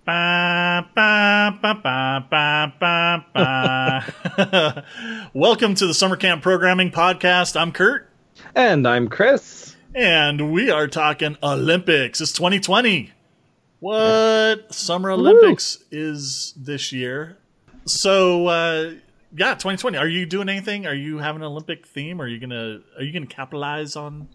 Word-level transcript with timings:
Welcome 5.34 5.74
to 5.74 5.86
the 5.86 5.94
Summer 5.94 6.16
Camp 6.16 6.42
Programming 6.42 6.90
Podcast. 6.90 7.58
I'm 7.60 7.70
Curt, 7.72 8.08
And 8.54 8.86
I'm 8.88 9.08
Chris. 9.08 9.76
and 9.94 10.52
we 10.52 10.70
are 10.70 10.86
talking 10.88 11.36
Olympics. 11.42 12.20
It's 12.20 12.32
2020. 12.32 13.12
What 13.80 14.72
Summer 14.74 15.10
Olympics 15.10 15.78
is 15.90 16.54
this 16.56 16.92
year? 16.92 17.38
So, 17.86 18.46
uh, 18.46 18.92
yeah, 19.36 19.54
2020. 19.54 19.98
Are 19.98 20.08
you 20.08 20.24
doing 20.26 20.48
anything? 20.48 20.86
Are 20.86 20.94
you 20.94 21.18
having 21.18 21.42
an 21.42 21.48
Olympic 21.48 21.86
theme? 21.86 22.20
Are 22.20 22.26
you 22.26 22.38
gonna 22.40 22.80
Are 22.96 23.02
you 23.02 23.12
gonna 23.12 23.26
capitalize 23.26 23.96
on? 23.96 24.28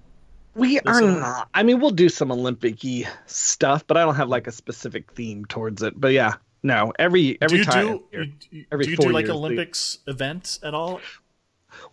We 0.55 0.79
are 0.81 0.93
summer? 1.01 1.19
not. 1.19 1.49
I 1.53 1.63
mean, 1.63 1.79
we'll 1.79 1.91
do 1.91 2.09
some 2.09 2.31
Olympic 2.31 2.79
y 2.83 3.05
stuff, 3.25 3.85
but 3.85 3.97
I 3.97 4.05
don't 4.05 4.15
have 4.15 4.29
like 4.29 4.47
a 4.47 4.51
specific 4.51 5.11
theme 5.11 5.45
towards 5.45 5.83
it. 5.83 5.99
But 5.99 6.13
yeah, 6.13 6.35
no, 6.63 6.93
every 6.97 7.37
every 7.41 7.57
do 7.57 7.63
you 7.63 7.65
time. 7.65 7.87
do 7.87 8.03
here- 8.11 8.27
you- 8.51 8.65
every 8.71 8.85
do 8.85 8.91
you 8.91 8.97
four 8.97 9.07
do 9.07 9.11
like 9.13 9.25
years, 9.25 9.29
they- 9.31 9.35
Olympics 9.37 9.97
events 10.07 10.59
at 10.63 10.73
all? 10.73 11.01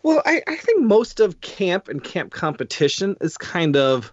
Well, 0.04 0.22
I, 0.24 0.42
I 0.46 0.56
think 0.56 0.82
most 0.82 1.18
of 1.18 1.40
camp 1.40 1.88
and 1.88 2.02
camp 2.04 2.32
competition 2.32 3.16
is 3.20 3.36
kind 3.36 3.76
of 3.76 4.12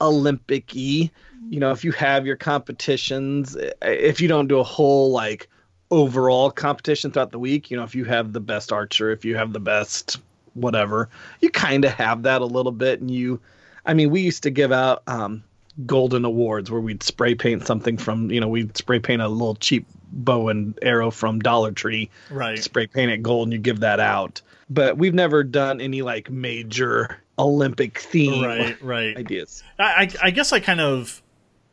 Olympic 0.00 0.70
y. 0.74 1.10
You 1.48 1.58
know, 1.58 1.72
if 1.72 1.84
you 1.84 1.90
have 1.92 2.24
your 2.26 2.36
competitions, 2.36 3.56
eh, 3.56 3.70
if 3.82 4.20
you 4.20 4.28
don't 4.28 4.46
do 4.46 4.58
a 4.60 4.64
whole 4.64 5.10
like 5.10 5.48
overall 5.90 6.52
competition 6.52 7.10
throughout 7.10 7.32
the 7.32 7.40
week, 7.40 7.70
you 7.72 7.76
know, 7.76 7.82
if 7.82 7.94
you 7.96 8.04
have 8.04 8.32
the 8.32 8.40
best 8.40 8.70
archer, 8.72 9.10
if 9.10 9.24
you 9.24 9.34
have 9.36 9.52
the 9.52 9.58
best 9.58 10.20
whatever, 10.54 11.08
you 11.40 11.50
kind 11.50 11.84
of 11.84 11.90
have 11.92 12.22
that 12.22 12.40
a 12.40 12.44
little 12.46 12.70
bit. 12.72 13.00
And 13.00 13.10
you, 13.10 13.40
I 13.86 13.94
mean, 13.94 14.10
we 14.10 14.20
used 14.20 14.42
to 14.44 14.50
give 14.50 14.72
out 14.72 15.02
um, 15.06 15.42
golden 15.86 16.24
awards 16.24 16.70
where 16.70 16.80
we'd 16.80 17.02
spray 17.02 17.34
paint 17.34 17.66
something 17.66 17.96
from, 17.96 18.30
you 18.30 18.40
know, 18.40 18.48
we'd 18.48 18.76
spray 18.76 18.98
paint 18.98 19.22
a 19.22 19.28
little 19.28 19.54
cheap 19.56 19.86
bow 20.12 20.48
and 20.48 20.78
arrow 20.82 21.10
from 21.10 21.38
Dollar 21.38 21.72
Tree 21.72 22.10
Right. 22.30 22.58
spray 22.58 22.86
paint 22.86 23.10
it 23.10 23.22
gold 23.22 23.46
and 23.46 23.52
you 23.52 23.58
give 23.58 23.80
that 23.80 24.00
out. 24.00 24.42
But 24.68 24.98
we've 24.98 25.14
never 25.14 25.42
done 25.44 25.80
any 25.80 26.02
like 26.02 26.30
major 26.30 27.22
Olympic 27.38 27.98
theme 27.98 28.42
Right. 28.44 28.82
Right. 28.82 29.16
ideas. 29.16 29.62
I, 29.78 30.10
I, 30.22 30.30
guess 30.30 30.52
I 30.52 30.60
kind 30.60 30.80
of 30.80 31.22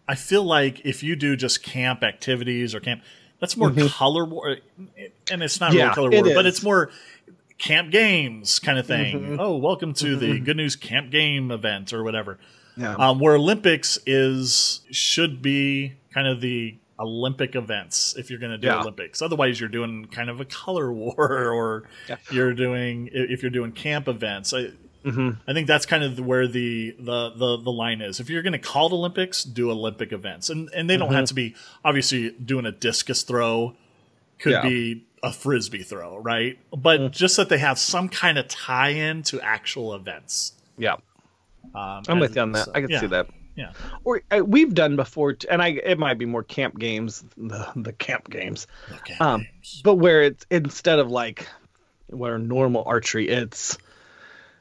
I 0.08 0.16
feel 0.16 0.44
like 0.44 0.86
if 0.86 1.04
you 1.04 1.16
do 1.16 1.36
just 1.36 1.62
camp 1.64 2.04
activities 2.04 2.74
or 2.74 2.80
camp, 2.80 3.02
that's 3.40 3.56
more 3.58 3.72
color 3.90 4.26
war, 4.26 4.58
and 5.30 5.44
it's 5.44 5.60
not 5.60 5.70
Mm-hmm. 5.72 5.78
Yeah, 5.78 5.84
really 5.84 5.96
color 5.96 6.14
it 6.14 6.26
war, 6.26 6.34
but 6.34 6.46
it's 6.46 6.64
more 6.64 6.90
camp 7.58 7.92
games 7.92 8.60
kind 8.60 8.78
of 8.78 8.86
thing. 8.86 9.20
Mm-hmm. 9.20 9.40
Oh, 9.40 9.58
welcome 9.58 9.94
to 9.96 10.16
the 10.16 10.40
Good 10.40 10.58
News 10.58 10.76
Camp 10.76 11.12
Game 11.12 11.52
event 11.52 11.94
or 11.94 12.04
whatever. 12.04 12.38
Yeah. 12.76 12.94
Um, 12.96 13.20
where 13.20 13.36
Olympics 13.36 13.98
is 14.06 14.82
should 14.92 15.42
be 15.42 15.94
kind 16.14 16.28
of 16.28 16.42
the 16.42 16.78
Olympic 17.00 17.56
events 17.56 18.16
if 18.18 18.30
you're 18.30 18.40
going 18.40 18.52
to 18.52 18.58
do 18.58 18.68
Yeah. 18.68 18.82
Olympics. 18.82 19.22
Otherwise, 19.22 19.60
you're 19.60 19.70
doing 19.70 20.06
kind 20.06 20.30
of 20.30 20.40
a 20.40 20.46
color 20.46 20.92
war, 20.92 21.16
or 21.54 21.84
Yeah. 22.08 22.18
you're 22.32 22.54
doing 22.54 23.10
if 23.12 23.42
you're 23.42 23.52
doing 23.52 23.72
camp 23.72 24.08
events. 24.08 24.54
I, 24.54 24.70
hmm 25.04 25.32
I 25.48 25.54
think 25.54 25.68
that's 25.68 25.86
kind 25.86 26.04
of 26.04 26.20
where 26.20 26.48
the 26.48 26.96
the 27.00 27.30
the, 27.32 27.58
the 27.58 27.72
line 27.72 28.02
is. 28.02 28.20
If 28.20 28.30
you're 28.30 28.42
going 28.44 28.54
to 28.54 28.60
call 28.60 28.88
it 28.88 28.94
Olympics, 28.94 29.44
do 29.44 29.72
Olympic 29.72 30.12
events, 30.12 30.50
and 30.50 30.70
and 30.76 30.90
they 30.90 30.98
don't 30.98 31.14
have 31.14 31.26
to 31.26 31.34
be 31.34 31.56
obviously 31.84 32.32
doing 32.32 32.66
a 32.66 32.72
discus 32.72 33.24
throw. 33.24 33.76
Could 34.40 34.52
Yeah. 34.52 34.62
be 34.64 35.04
a 35.28 35.34
frisbee 35.34 35.84
throw, 35.84 36.18
right? 36.18 36.58
But 36.76 37.12
just 37.12 37.38
that 37.38 37.50
they 37.50 37.58
have 37.58 37.78
some 37.78 38.10
kind 38.10 38.38
of 38.38 38.48
tie-in 38.48 39.24
to 39.24 39.42
actual 39.42 39.94
events. 39.94 40.54
Yeah. 40.78 40.96
Um, 41.76 42.04
I'm 42.08 42.20
with 42.20 42.36
you 42.36 42.42
on 42.42 42.54
that. 42.54 42.66
so- 42.66 42.72
I 42.74 42.82
can 42.82 42.90
yeah, 42.90 43.00
see 43.00 43.08
that. 43.08 43.28
Yeah, 43.56 43.72
Or 44.04 44.22
uh, 44.30 44.44
we've 44.46 44.74
done 44.76 44.96
before, 44.98 45.34
t- 45.34 45.48
and 45.50 45.64
I 45.64 45.70
it 45.70 45.98
might 45.98 46.20
be 46.20 46.26
more 46.26 46.44
camp 46.44 46.78
games, 46.78 47.24
the 47.38 47.68
the 47.76 47.92
camp 47.92 48.30
games, 48.30 48.68
okay. 48.98 49.16
um, 49.20 49.48
but 49.84 49.96
where 49.96 50.22
it's 50.22 50.46
instead 50.52 51.00
of 51.00 51.10
like 51.10 51.50
where 52.06 52.38
normal 52.38 52.84
archery, 52.86 53.28
it's 53.28 53.80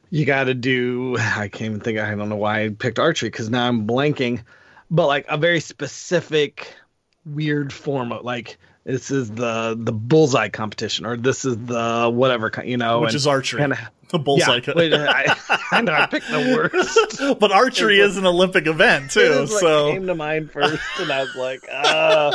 you 0.09 0.25
got 0.25 0.45
to 0.45 0.55
do. 0.55 1.15
I 1.19 1.47
can't 1.47 1.69
even 1.69 1.79
think. 1.79 1.99
I 1.99 2.15
don't 2.15 2.27
know 2.27 2.37
why 2.37 2.63
I 2.63 2.69
picked 2.69 2.97
archery 2.97 3.29
because 3.29 3.51
now 3.51 3.67
I'm 3.67 3.85
blanking, 3.85 4.41
but 4.89 5.05
like 5.05 5.27
a 5.29 5.37
very 5.37 5.59
specific 5.59 6.75
weird 7.23 7.71
form 7.71 8.11
of 8.11 8.25
like 8.25 8.57
this 8.87 9.11
is 9.11 9.29
the 9.29 9.75
the 9.77 9.91
bullseye 9.91 10.49
competition 10.49 11.05
or 11.05 11.17
this 11.17 11.43
is 11.45 11.57
the 11.57 12.09
whatever 12.11 12.49
you 12.65 12.77
know 12.77 13.01
which 13.01 13.09
and- 13.09 13.15
is 13.15 13.27
archery. 13.27 13.61
and- 13.63 13.77
the 14.09 14.17
bullseye. 14.19 14.61
yeah, 14.65 14.73
wait, 14.73 14.93
I, 14.93 15.35
I 15.73 15.81
know 15.81 15.91
I 15.91 16.05
picked 16.05 16.29
the 16.31 16.39
worst. 16.55 17.39
but 17.41 17.51
archery 17.51 17.99
is 17.99 18.15
an 18.15 18.25
Olympic 18.25 18.65
event 18.65 19.11
too. 19.17 19.41
was 19.41 19.59
So 19.59 19.91
came 19.91 20.07
to 20.07 20.15
mind 20.15 20.49
first, 20.49 20.81
and 21.01 21.11
I 21.11 21.23
was 21.23 21.35
like, 21.35 21.59
uh, 21.69 22.31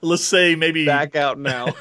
let's 0.00 0.22
say 0.22 0.54
maybe 0.54 0.86
back 0.86 1.16
out 1.16 1.36
now. 1.36 1.74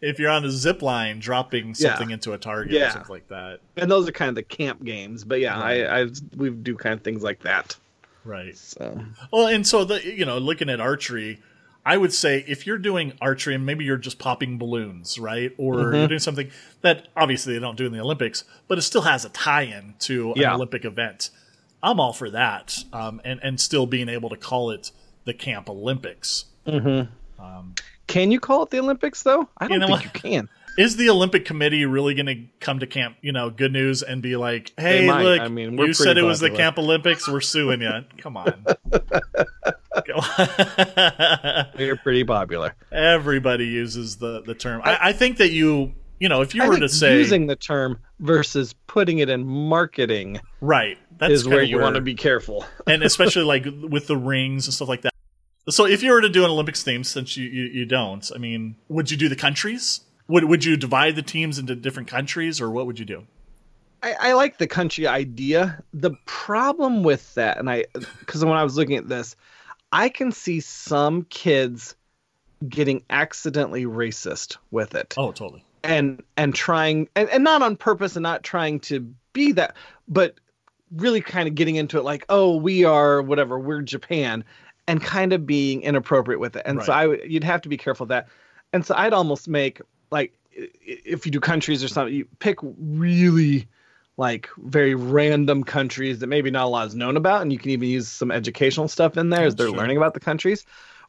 if 0.00 0.18
you're 0.18 0.30
on 0.30 0.44
a 0.44 0.50
zip 0.50 0.82
line 0.82 1.18
dropping 1.20 1.68
Yeah. 1.68 1.90
something 1.90 2.10
into 2.10 2.32
a 2.32 2.38
target 2.38 2.72
or 2.74 2.78
Yeah. 2.78 2.90
something 2.92 3.12
like 3.12 3.28
that. 3.28 3.60
And 3.76 3.90
those 3.90 4.08
are 4.08 4.12
kind 4.12 4.28
of 4.28 4.34
the 4.34 4.42
camp 4.42 4.82
games, 4.84 5.22
but 5.24 5.40
yeah, 5.40 5.58
Right. 5.60 5.84
I, 5.86 6.00
I 6.02 6.06
we 6.36 6.50
do 6.50 6.74
kind 6.76 6.94
of 6.94 7.02
things 7.02 7.22
like 7.22 7.40
that. 7.42 7.76
Right. 8.24 8.56
So 8.56 9.00
Well, 9.32 9.46
and 9.46 9.66
so 9.66 9.84
the 9.84 10.04
you 10.04 10.24
know, 10.24 10.38
looking 10.38 10.68
at 10.68 10.80
archery, 10.80 11.38
I 11.88 11.96
would 11.96 12.12
say 12.12 12.44
if 12.46 12.66
you're 12.66 12.76
doing 12.78 13.14
archery 13.20 13.54
and 13.54 13.64
maybe 13.64 13.84
you're 13.84 13.96
just 13.96 14.18
popping 14.18 14.58
balloons, 14.58 15.18
right? 15.18 15.52
Or 15.56 15.76
Mm-hmm. 15.76 15.94
you're 15.96 16.08
doing 16.08 16.18
something 16.20 16.50
that 16.82 17.08
obviously 17.16 17.54
they 17.54 17.60
don't 17.60 17.76
do 17.78 17.86
in 17.86 17.92
the 17.92 18.00
Olympics, 18.00 18.44
but 18.68 18.76
it 18.76 18.82
still 18.82 19.02
has 19.02 19.24
a 19.24 19.30
tie-in 19.30 19.94
to 20.00 20.32
an 20.32 20.40
Yeah. 20.40 20.54
Olympic 20.54 20.84
event. 20.84 21.30
I'm 21.82 21.98
all 22.00 22.12
for 22.12 22.28
that, 22.30 22.76
um, 22.92 23.20
and 23.24 23.40
and 23.42 23.58
still 23.60 23.86
being 23.86 24.08
able 24.08 24.28
to 24.30 24.36
call 24.36 24.70
it 24.70 24.90
the 25.24 25.32
Camp 25.32 25.70
Olympics. 25.70 26.44
can 26.66 28.30
you 28.32 28.40
call 28.40 28.62
it 28.64 28.70
the 28.70 28.80
Olympics 28.80 29.22
though? 29.22 29.48
I 29.58 29.68
don't 29.68 29.78
know 29.80 29.86
think 29.86 29.98
what? 29.98 30.04
you 30.04 30.10
can. 30.20 30.48
Is 30.76 30.96
the 30.96 31.08
Olympic 31.10 31.44
Committee 31.44 31.84
really 31.86 32.14
going 32.14 32.26
to 32.26 32.44
come 32.60 32.78
to 32.78 32.86
camp, 32.86 33.16
you 33.20 33.32
know, 33.32 33.50
good 33.50 33.72
news 33.72 34.02
and 34.02 34.22
be 34.22 34.36
like, 34.36 34.72
"Hey, 34.78 35.06
look, 35.10 35.40
I 35.40 35.48
mean, 35.48 35.76
you 35.76 35.92
said 35.92 36.18
it 36.18 36.22
was 36.22 36.38
the. 36.40 36.50
Camp 36.50 36.78
Olympics. 36.78 37.28
We're 37.28 37.40
suing 37.40 37.80
you. 37.82 38.04
Come 38.18 38.36
on." 38.36 38.64
They're 41.76 41.96
pretty 41.96 42.24
popular. 42.24 42.74
Everybody 42.92 43.66
uses 43.66 44.16
the 44.16 44.42
the 44.42 44.54
term. 44.54 44.82
I, 44.84 44.98
I 45.08 45.12
think 45.12 45.38
that 45.38 45.50
you, 45.50 45.94
you 46.18 46.28
know, 46.28 46.42
if 46.42 46.54
you 46.54 46.62
I 46.62 46.68
were 46.68 46.78
to 46.78 46.88
say 46.88 47.18
using 47.18 47.46
the 47.46 47.56
term 47.56 47.98
versus 48.20 48.74
putting 48.86 49.18
it 49.18 49.28
in 49.28 49.46
marketing 49.46 50.40
right, 50.60 50.98
that's 51.18 51.32
is 51.32 51.48
where 51.48 51.62
you 51.62 51.78
want 51.78 51.96
to 51.96 52.00
be 52.00 52.14
careful. 52.14 52.64
and 52.86 53.02
especially 53.02 53.42
like 53.44 53.66
with 53.66 54.06
the 54.06 54.16
rings 54.16 54.66
and 54.66 54.74
stuff 54.74 54.88
like 54.88 55.02
that. 55.02 55.12
So 55.70 55.84
if 55.86 56.02
you 56.02 56.12
were 56.12 56.22
to 56.22 56.30
do 56.30 56.44
an 56.44 56.50
Olympics 56.50 56.82
theme, 56.82 57.04
since 57.04 57.36
you, 57.36 57.46
you, 57.46 57.64
you 57.64 57.84
don't, 57.84 58.30
I 58.34 58.38
mean, 58.38 58.76
would 58.88 59.10
you 59.10 59.18
do 59.18 59.28
the 59.28 59.36
countries? 59.36 60.00
Would 60.26 60.44
would 60.44 60.64
you 60.64 60.76
divide 60.76 61.16
the 61.16 61.22
teams 61.22 61.58
into 61.58 61.74
different 61.74 62.08
countries, 62.08 62.60
or 62.60 62.70
what 62.70 62.86
would 62.86 62.98
you 62.98 63.04
do? 63.04 63.26
I, 64.02 64.12
I 64.12 64.32
like 64.34 64.58
the 64.58 64.66
country 64.66 65.06
idea. 65.06 65.82
The 65.92 66.12
problem 66.26 67.02
with 67.02 67.34
that, 67.34 67.58
and 67.58 67.68
I, 67.68 67.86
because 68.20 68.44
when 68.44 68.56
I 68.56 68.62
was 68.62 68.76
looking 68.76 68.96
at 68.96 69.08
this, 69.08 69.36
I 69.92 70.08
can 70.08 70.32
see 70.32 70.60
some 70.60 71.24
kids 71.24 71.94
getting 72.68 73.04
accidentally 73.10 73.84
racist 73.84 74.56
with 74.70 74.94
it. 74.94 75.14
Oh, 75.16 75.32
totally. 75.32 75.64
and 75.84 76.22
and 76.36 76.54
trying 76.54 77.08
and, 77.14 77.28
and 77.30 77.44
not 77.44 77.62
on 77.62 77.76
purpose 77.76 78.16
and 78.16 78.22
not 78.22 78.42
trying 78.42 78.80
to 78.80 79.00
be 79.32 79.52
that 79.52 79.76
but 80.08 80.34
really 80.96 81.20
kind 81.20 81.46
of 81.48 81.54
getting 81.54 81.76
into 81.76 81.98
it 81.98 82.02
like 82.02 82.24
oh 82.28 82.56
we 82.56 82.82
are 82.82 83.22
whatever 83.22 83.58
we're 83.60 83.82
japan 83.82 84.42
and 84.88 85.00
kind 85.02 85.32
of 85.32 85.46
being 85.46 85.82
inappropriate 85.82 86.40
with 86.40 86.56
it 86.56 86.62
and 86.64 86.82
so 86.82 86.90
Right. 86.92 87.02
i 87.02 87.06
would 87.06 87.20
you'd 87.30 87.44
have 87.44 87.60
to 87.62 87.68
be 87.68 87.76
careful 87.76 88.04
of 88.04 88.08
that 88.08 88.26
and 88.72 88.84
so 88.84 88.94
i'd 88.96 89.12
almost 89.12 89.46
make 89.46 89.80
like 90.10 90.32
if 90.50 91.24
you 91.24 91.30
do 91.30 91.38
countries 91.38 91.84
or 91.84 91.88
something 91.88 92.12
you 92.14 92.26
pick 92.40 92.58
really 92.62 93.68
like 94.18 94.50
very 94.58 94.94
random 94.94 95.64
countries 95.64 96.18
that 96.18 96.26
maybe 96.26 96.50
not 96.50 96.64
a 96.64 96.68
lot 96.68 96.86
is 96.88 96.94
known 96.94 97.16
about 97.16 97.40
and 97.40 97.52
you 97.52 97.58
can 97.58 97.70
even 97.70 97.88
use 97.88 98.08
some 98.08 98.30
educational 98.30 98.88
stuff 98.88 99.16
in 99.16 99.30
there 99.30 99.46
as 99.46 99.54
they're 99.56 99.68
Sure. 99.68 99.76
learning 99.78 99.96
about 99.96 100.12
the 100.12 100.20
countries 100.20 100.66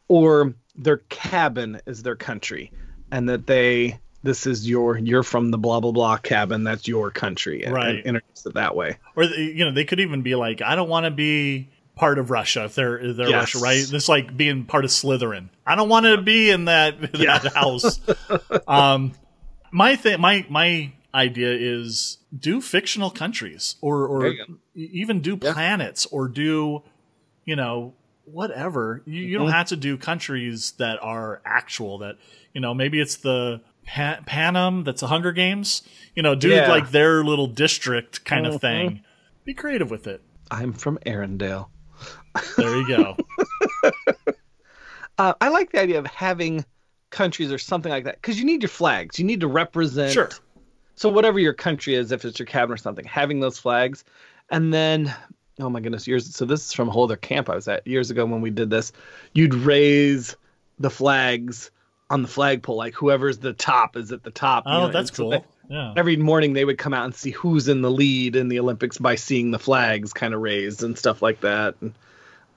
or 0.07 0.53
their 0.75 0.97
cabin 1.09 1.81
is 1.85 2.03
their 2.03 2.15
country 2.15 2.71
and 3.11 3.27
that 3.27 3.45
they 3.47 3.99
this 4.23 4.45
is 4.45 4.69
your 4.69 4.97
you're 4.97 5.23
from 5.23 5.49
the 5.51 5.57
blah 5.57 5.79
blah 5.79 5.91
blah 5.91 6.17
cabin 6.17 6.63
that's 6.63 6.87
your 6.87 7.09
country 7.11 7.63
and, 7.65 7.73
Right. 7.73 7.95
and 8.05 8.05
introduce 8.17 8.45
it 8.45 8.53
that 8.53 8.75
way 8.75 8.97
Or 9.15 9.23
you 9.23 9.65
know, 9.65 9.71
they 9.73 9.85
could 9.85 9.99
even 9.99 10.21
be 10.21 10.35
like, 10.35 10.61
I 10.61 10.75
don't 10.75 10.89
want 10.89 11.05
to 11.05 11.11
be 11.11 11.69
part 11.95 12.19
of 12.19 12.29
Russia 12.29 12.65
if 12.65 12.75
they're 12.75 12.97
if 12.97 13.17
they're 13.17 13.27
Yes. 13.29 13.55
Russia, 13.55 13.57
right? 13.59 13.75
This 13.91 14.03
is 14.03 14.09
like 14.09 14.37
being 14.37 14.65
part 14.65 14.85
of 14.85 14.91
Slytherin. 14.91 15.49
I 15.65 15.75
don't 15.75 15.89
want 15.89 16.05
to 16.05 16.21
be 16.21 16.49
in 16.51 16.65
that 16.65 17.01
that 17.13 17.43
Yeah. 17.43 17.49
house. 17.49 17.99
um, 18.67 19.13
my 19.71 19.95
thing, 19.95 20.21
my 20.21 20.45
my 20.49 20.91
idea 21.13 21.51
is 21.51 22.17
do 22.37 22.61
fictional 22.61 23.09
countries 23.09 23.75
or 23.81 24.05
or 24.07 24.19
There 24.21 24.31
you 24.31 24.45
go. 24.45 24.53
even 24.75 25.21
do 25.21 25.37
Yeah. 25.41 25.53
planets 25.53 26.05
or 26.07 26.27
do 26.27 26.83
you 27.45 27.55
know 27.55 27.93
whatever. 28.25 29.01
You, 29.05 29.23
you 29.23 29.37
don't 29.39 29.47
Mhm. 29.47 29.53
have 29.53 29.67
to 29.67 29.75
do 29.75 29.97
countries 29.97 30.73
that 30.77 30.99
are 31.01 31.41
actual. 31.45 31.97
That 31.99 32.17
you 32.53 32.61
know 32.61 32.73
maybe 32.75 32.99
it's 33.01 33.15
the 33.15 33.61
pa- 33.87 34.19
Panem 34.25 34.83
that's 34.83 35.01
the 35.01 35.07
Hunger 35.07 35.31
Games. 35.31 35.81
You 36.15 36.21
know, 36.23 36.35
do 36.35 36.49
Yeah. 36.49 36.69
like 36.69 36.91
their 36.91 37.23
little 37.23 37.47
district 37.47 38.23
kind 38.25 38.45
of 38.45 38.55
Mhm. 38.55 38.61
thing. 38.61 39.01
Be 39.45 39.53
creative 39.53 39.89
with 39.91 40.05
it. 40.07 40.21
i'm 40.51 40.73
from 40.73 40.97
arendelle 41.05 41.67
There 42.57 42.75
you 42.75 42.87
go. 42.87 43.15
Uh, 45.17 45.33
I 45.41 45.49
like 45.49 45.71
the 45.71 45.81
idea 45.81 45.99
of 45.99 46.07
having 46.07 46.63
countries 47.09 47.51
or 47.51 47.57
something 47.57 47.91
like 47.91 48.05
that 48.05 48.15
because 48.21 48.39
you 48.39 48.45
need 48.45 48.61
your 48.61 48.69
flags. 48.69 49.19
You 49.19 49.25
need 49.25 49.41
to 49.41 49.47
represent. 49.47 50.13
Sure. 50.13 50.29
So 50.99 51.07
whatever 51.07 51.39
your 51.39 51.53
country 51.53 51.95
is, 51.95 52.11
if 52.11 52.25
it's 52.25 52.37
your 52.39 52.45
cabin 52.45 52.73
or 52.73 52.77
something, 52.77 53.05
having 53.05 53.39
those 53.39 53.57
flags, 53.57 54.03
and 54.49 54.73
then 54.73 55.15
oh 55.61 55.69
my 55.69 55.79
goodness, 55.79 56.05
years. 56.05 56.35
So 56.35 56.43
this 56.43 56.65
is 56.65 56.73
from 56.73 56.89
a 56.89 56.91
whole 56.91 57.05
other 57.05 57.15
camp 57.15 57.49
I 57.49 57.55
was 57.55 57.69
at 57.69 57.87
years 57.87 58.11
ago 58.11 58.25
when 58.25 58.41
we 58.41 58.49
did 58.49 58.69
this. 58.69 58.91
You'd 59.33 59.53
raise 59.53 60.35
the 60.77 60.89
flags 60.89 61.71
on 62.09 62.21
the 62.21 62.27
flagpole, 62.27 62.75
like 62.75 62.95
whoever's 62.95 63.37
the 63.37 63.53
top 63.53 63.95
is 63.95 64.11
at 64.11 64.23
the 64.23 64.31
top. 64.31 64.65
you 64.65 64.73
Oh, 64.73 64.87
know, 64.87 64.91
that's 64.91 65.15
so 65.15 65.23
cool. 65.23 65.29
they- 65.31 65.43
Yeah. 65.69 65.93
every 65.95 66.17
morning 66.17 66.51
they 66.51 66.65
would 66.65 66.77
come 66.77 66.93
out 66.93 67.05
and 67.05 67.15
see 67.15 67.31
who's 67.31 67.69
in 67.69 67.81
the 67.81 67.91
lead 67.91 68.35
in 68.35 68.49
the 68.49 68.59
Olympics 68.59 68.97
by 68.97 69.15
seeing 69.15 69.51
the 69.51 69.59
flags 69.59 70.11
kind 70.11 70.33
of 70.33 70.41
raised 70.41 70.83
and 70.83 70.97
stuff 70.97 71.21
like 71.21 71.39
that. 71.41 71.75
And, 71.79 71.93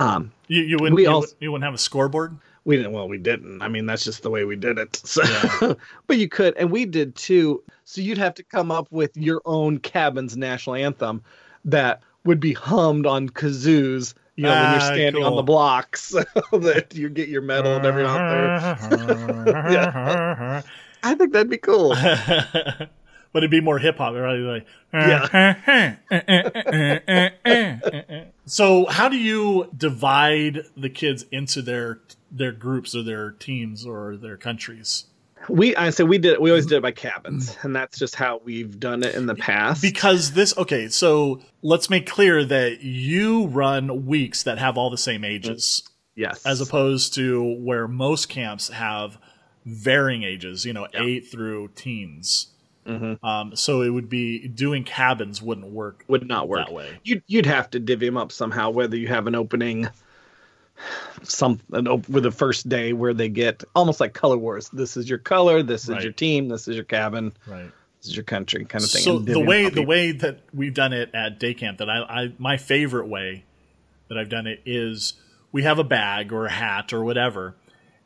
um, 0.01 0.33
You, 0.49 0.63
you 0.63 0.77
wouldn't 0.81 1.01
you, 1.01 1.07
also- 1.09 1.27
wouldn't- 1.27 1.43
you 1.43 1.53
wouldn't 1.53 1.65
have 1.65 1.75
a 1.75 1.79
scoreboard? 1.79 2.35
We 2.65 2.77
didn't. 2.77 2.93
Well, 2.93 3.09
we 3.09 3.19
didn't. 3.19 3.61
I 3.63 3.69
mean, 3.69 3.87
that's 3.87 4.05
just 4.05 4.23
the 4.23 4.31
way 4.31 4.45
we 4.45 4.57
did 4.57 4.79
it. 4.79 4.97
So, 4.97 5.23
Yeah. 5.25 5.75
but 6.07 6.19
you 6.19 6.29
could, 6.29 6.57
and 6.57 6.71
we 6.71 6.85
did 6.85 7.15
too. 7.17 7.63
So 7.85 8.01
you'd 8.01 8.19
have 8.19 8.35
to 8.35 8.43
come 8.43 8.71
up 8.71 8.87
with 8.91 9.17
your 9.17 9.43
own 9.45 9.79
cabin's 9.79 10.37
national 10.37 10.77
anthem 10.77 11.23
that 11.65 12.01
would 12.25 12.41
be 12.41 12.53
hummed 12.53 13.07
on 13.07 13.29
kazoos. 13.29 14.15
You 14.37 14.45
know, 14.45 14.51
when 14.51 14.59
Ah, 14.59 14.73
you're 14.73 14.95
standing 14.95 15.25
on 15.25 15.37
the 15.37 15.43
blocks, 15.43 16.05
so 16.05 16.23
that 16.59 16.95
you 16.95 17.09
get 17.11 17.29
your 17.29 17.43
medal 17.43 17.77
and 17.77 17.85
everything 17.85 18.11
out 18.11 18.91
there. 18.91 20.65
I 21.05 21.15
think 21.15 21.33
that'd 21.33 21.51
be 21.51 21.59
cool. 21.59 21.95
But 23.33 23.39
it'd 23.39 23.51
be 23.51 23.61
more 23.61 23.79
hip 23.79 23.99
hop, 23.99 24.15
right? 24.15 24.39
Like, 24.39 24.67
so, 28.47 28.87
how 28.87 29.09
do 29.09 29.17
you 29.17 29.71
divide 29.77 30.61
the 30.77 30.91
kids 30.91 31.25
into 31.33 31.63
their 31.63 32.01
their 32.31 32.53
groups 32.53 32.95
or 32.95 33.03
their 33.03 33.31
teams 33.31 33.87
or 33.87 34.17
their 34.17 34.37
countries? 34.37 35.07
We, 35.49 35.75
I 35.75 35.91
said 35.91 36.09
we 36.09 36.19
did. 36.19 36.39
We 36.39 36.51
always 36.51 36.67
did 36.67 36.77
it 36.77 36.83
by 36.83 36.93
cabins, 36.93 37.57
and 37.63 37.75
that's 37.75 37.99
just 37.99 38.15
how 38.15 38.41
we've 38.45 38.79
done 38.79 39.03
it 39.03 39.15
in 39.15 39.27
the 39.27 39.35
past. 39.35 39.83
Because 39.83 40.33
this, 40.33 40.57
okay, 40.57 40.89
so 40.89 41.41
let's 41.63 41.91
make 41.91 42.07
clear 42.07 42.45
that 42.45 42.83
you 42.83 43.47
run 43.47 44.07
weeks 44.07 44.45
that 44.45 44.59
have 44.59 44.79
all 44.79 44.89
the 44.89 44.99
same 44.99 45.25
ages, 45.25 45.83
yes, 46.15 46.47
as 46.47 46.61
opposed 46.61 47.15
to 47.15 47.43
where 47.61 47.89
most 47.89 48.29
camps 48.29 48.69
have 48.69 49.19
varying 49.65 50.23
ages, 50.23 50.65
you 50.65 50.73
know, 50.73 50.87
eight 50.95 51.29
through 51.29 51.71
teens. 51.75 52.52
Mhm. 52.87 53.23
Um, 53.23 53.55
so 53.57 53.83
it 53.83 53.91
would 53.91 54.09
be 54.09 54.49
doing 54.49 54.83
cabins 54.85 55.41
wouldn't 55.41 55.69
work 55.69 56.05
would 56.09 56.27
not 56.27 56.49
work. 56.49 56.67
that 56.67 56.73
way. 56.75 56.99
You'd 57.05 57.23
you'd 57.27 57.47
have 57.47 57.71
to 57.71 57.79
divvy 57.81 58.07
them 58.07 58.17
up 58.17 58.33
somehow. 58.33 58.71
Whether 58.71 58.97
you 58.97 59.07
have 59.09 59.27
an 59.29 59.35
opening, 59.37 59.89
some 61.23 61.61
an 61.73 61.87
op- 61.87 62.09
with 62.09 62.25
the 62.25 62.31
first 62.33 62.69
day 62.69 62.93
where 62.93 63.15
they 63.15 63.29
get 63.29 63.63
almost 63.75 64.01
like 64.01 64.15
color 64.15 64.37
wars. 64.37 64.69
This 64.73 64.97
is 64.97 65.09
your 65.09 65.19
color. 65.19 65.63
This 65.63 65.85
is 65.85 65.91
Right. 65.91 66.03
your 66.03 66.13
team. 66.13 66.49
This 66.49 66.67
is 66.67 66.75
your 66.75 66.85
cabin. 66.85 67.33
Right. 67.47 67.71
This 68.01 68.09
is 68.09 68.17
your 68.17 68.25
country, 68.25 68.65
kind 68.65 68.83
of 68.83 68.91
thing. 68.91 69.03
So 69.03 69.19
the 69.21 69.39
way 69.39 69.69
the 69.69 69.83
way 69.85 70.11
that 70.11 70.41
we've 70.53 70.75
done 70.75 70.93
it 70.93 71.11
at 71.15 71.39
day 71.39 71.55
camp 71.55 71.79
that 71.79 71.89
I, 71.89 71.99
I 72.03 72.33
my 72.39 72.57
favorite 72.57 73.07
way 73.07 73.45
that 74.09 74.19
I've 74.19 74.29
done 74.29 74.49
it 74.49 74.61
is 74.67 75.15
we 75.53 75.63
have 75.63 75.79
a 75.79 75.85
bag 75.85 76.33
or 76.33 76.47
a 76.47 76.51
hat 76.51 76.93
or 76.93 77.05
whatever, 77.05 77.55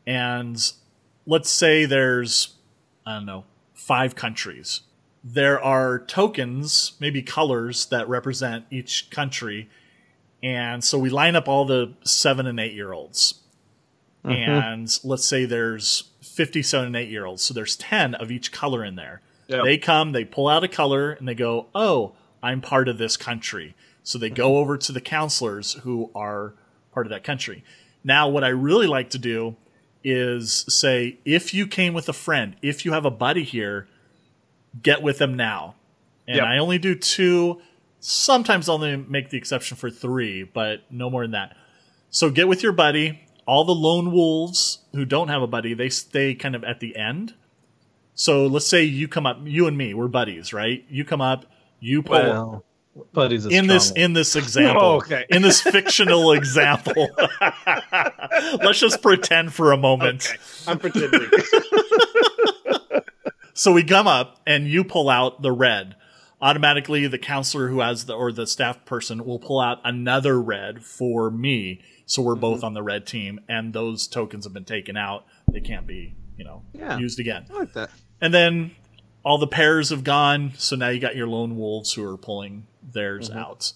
and 0.06 0.58
let's 1.26 1.48
say 1.48 1.86
there's 1.86 2.54
I 3.06 3.14
don't 3.14 3.24
know 3.26 3.44
five 3.76 4.16
countries. 4.16 4.80
There 5.22 5.62
are 5.62 5.98
tokens, 5.98 6.92
maybe 6.98 7.22
colors 7.22 7.86
that 7.86 8.08
represent 8.08 8.64
each 8.70 9.10
country, 9.10 9.68
and 10.42 10.82
so 10.82 10.98
we 10.98 11.10
line 11.10 11.36
up 11.36 11.48
all 11.48 11.64
the 11.64 11.94
seven 12.04 12.46
and 12.46 12.58
eight 12.58 12.72
year 12.72 12.92
olds, 12.92 13.42
mm-hmm. 14.24 14.32
and 14.32 14.98
let's 15.04 15.24
say 15.24 15.44
there's 15.44 16.10
fifty 16.22 16.62
seven 16.62 16.88
and 16.88 16.96
eight 16.96 17.10
year 17.10 17.26
olds, 17.26 17.42
so 17.42 17.54
there's 17.54 17.76
ten 17.76 18.14
of 18.14 18.30
each 18.30 18.50
color 18.50 18.84
in 18.84 18.96
there. 18.96 19.20
Yeah. 19.46 19.62
They 19.62 19.78
come, 19.78 20.12
they 20.12 20.24
pull 20.24 20.48
out 20.48 20.64
a 20.64 20.68
color, 20.68 21.12
and 21.12 21.28
they 21.28 21.34
go, 21.34 21.66
"Oh, 21.74 22.14
I'm 22.42 22.60
part 22.60 22.88
of 22.88 22.98
this 22.98 23.16
country." 23.16 23.74
So 24.02 24.18
they 24.18 24.30
go 24.30 24.50
mm-hmm. 24.50 24.58
over 24.58 24.78
to 24.78 24.92
the 24.92 25.00
counselors 25.00 25.72
who 25.82 26.10
are 26.14 26.54
part 26.92 27.06
of 27.06 27.10
that 27.10 27.24
country. 27.24 27.64
Now, 28.04 28.28
what 28.28 28.44
I 28.44 28.48
really 28.48 28.86
like 28.86 29.10
to 29.10 29.18
do 29.18 29.56
is 30.08 30.64
say, 30.68 31.18
if 31.24 31.52
you 31.52 31.66
came 31.66 31.92
with 31.92 32.08
a 32.08 32.12
friend, 32.12 32.54
if 32.62 32.84
you 32.84 32.92
have 32.92 33.04
a 33.04 33.10
buddy 33.10 33.42
here, 33.42 33.88
get 34.80 35.02
with 35.02 35.18
them 35.18 35.34
now. 35.34 35.74
And 36.28 36.36
Yep. 36.36 36.46
I 36.46 36.58
only 36.58 36.78
do 36.78 36.94
two. 36.94 37.60
Sometimes 37.98 38.68
I'll 38.68 38.76
only 38.76 38.96
make 38.96 39.30
the 39.30 39.36
exception 39.36 39.76
for 39.76 39.90
three, 39.90 40.44
but 40.44 40.84
no 40.92 41.10
more 41.10 41.22
than 41.22 41.32
that. 41.32 41.56
So 42.08 42.30
get 42.30 42.46
with 42.46 42.62
your 42.62 42.70
buddy. 42.70 43.20
All 43.46 43.64
the 43.64 43.74
lone 43.74 44.12
wolves 44.12 44.78
who 44.92 45.04
don't 45.04 45.26
have 45.26 45.42
a 45.42 45.46
buddy, 45.48 45.74
they 45.74 45.88
stay 45.88 46.36
kind 46.36 46.54
of 46.54 46.62
at 46.62 46.78
the 46.78 46.94
end. 46.96 47.34
So 48.14 48.46
let's 48.46 48.66
say 48.66 48.84
you 48.84 49.08
come 49.08 49.26
up, 49.26 49.38
you 49.42 49.66
and 49.66 49.76
me, 49.76 49.92
we're 49.92 50.06
buddies, 50.06 50.52
right? 50.52 50.84
You 50.88 51.04
come 51.04 51.20
up, 51.20 51.46
you 51.80 52.02
pull 52.02 52.14
well, 52.14 52.64
buddy's 53.12 53.46
in 53.46 53.66
this 53.66 53.88
strong 53.88 54.04
in 54.04 54.12
this 54.12 54.36
example, 54.42 54.82
Oh, 54.82 54.96
okay. 54.96 55.24
in 55.30 55.42
this 55.42 55.60
fictional 55.60 56.32
example. 56.32 57.08
let's 58.60 58.78
just 58.80 59.02
pretend 59.02 59.52
for 59.54 59.72
a 59.72 59.76
moment. 59.76 60.28
Okay, 60.30 60.40
I'm 60.70 60.78
pretending. 60.78 61.28
So 63.58 63.72
we 63.72 63.84
come 63.84 64.06
up 64.06 64.42
and 64.46 64.68
you 64.68 64.84
pull 64.84 65.08
out 65.08 65.40
the 65.40 65.50
red. 65.50 65.96
Automatically, 66.42 67.06
the 67.06 67.16
counselor 67.16 67.68
who 67.68 67.80
has 67.80 68.04
the 68.04 68.12
or 68.12 68.30
the 68.30 68.46
staff 68.46 68.84
person 68.84 69.24
will 69.24 69.38
pull 69.38 69.58
out 69.60 69.78
another 69.82 70.38
red 70.38 70.84
for 70.84 71.30
me. 71.30 71.80
So 72.04 72.20
we're 72.20 72.34
both 72.34 72.58
Mm-hmm. 72.58 72.66
on 72.66 72.74
the 72.74 72.82
red 72.82 73.06
team, 73.06 73.40
and 73.48 73.72
those 73.72 74.06
tokens 74.08 74.44
have 74.44 74.52
been 74.52 74.66
taken 74.66 74.98
out. 74.98 75.24
They 75.50 75.60
can't 75.60 75.86
be, 75.86 76.14
you 76.36 76.44
know, 76.44 76.64
Yeah. 76.74 76.98
used 76.98 77.18
again. 77.18 77.46
I 77.50 77.54
like 77.60 77.72
that. 77.72 77.88
And 78.20 78.34
then 78.34 78.72
all 79.24 79.38
the 79.38 79.46
pairs 79.46 79.88
have 79.88 80.04
gone. 80.04 80.52
So 80.58 80.76
now 80.76 80.88
you 80.90 81.00
got 81.00 81.16
your 81.16 81.26
lone 81.26 81.56
wolves 81.56 81.94
who 81.94 82.04
are 82.06 82.18
pulling 82.18 82.66
theirs 82.92 83.30
out. 83.30 83.72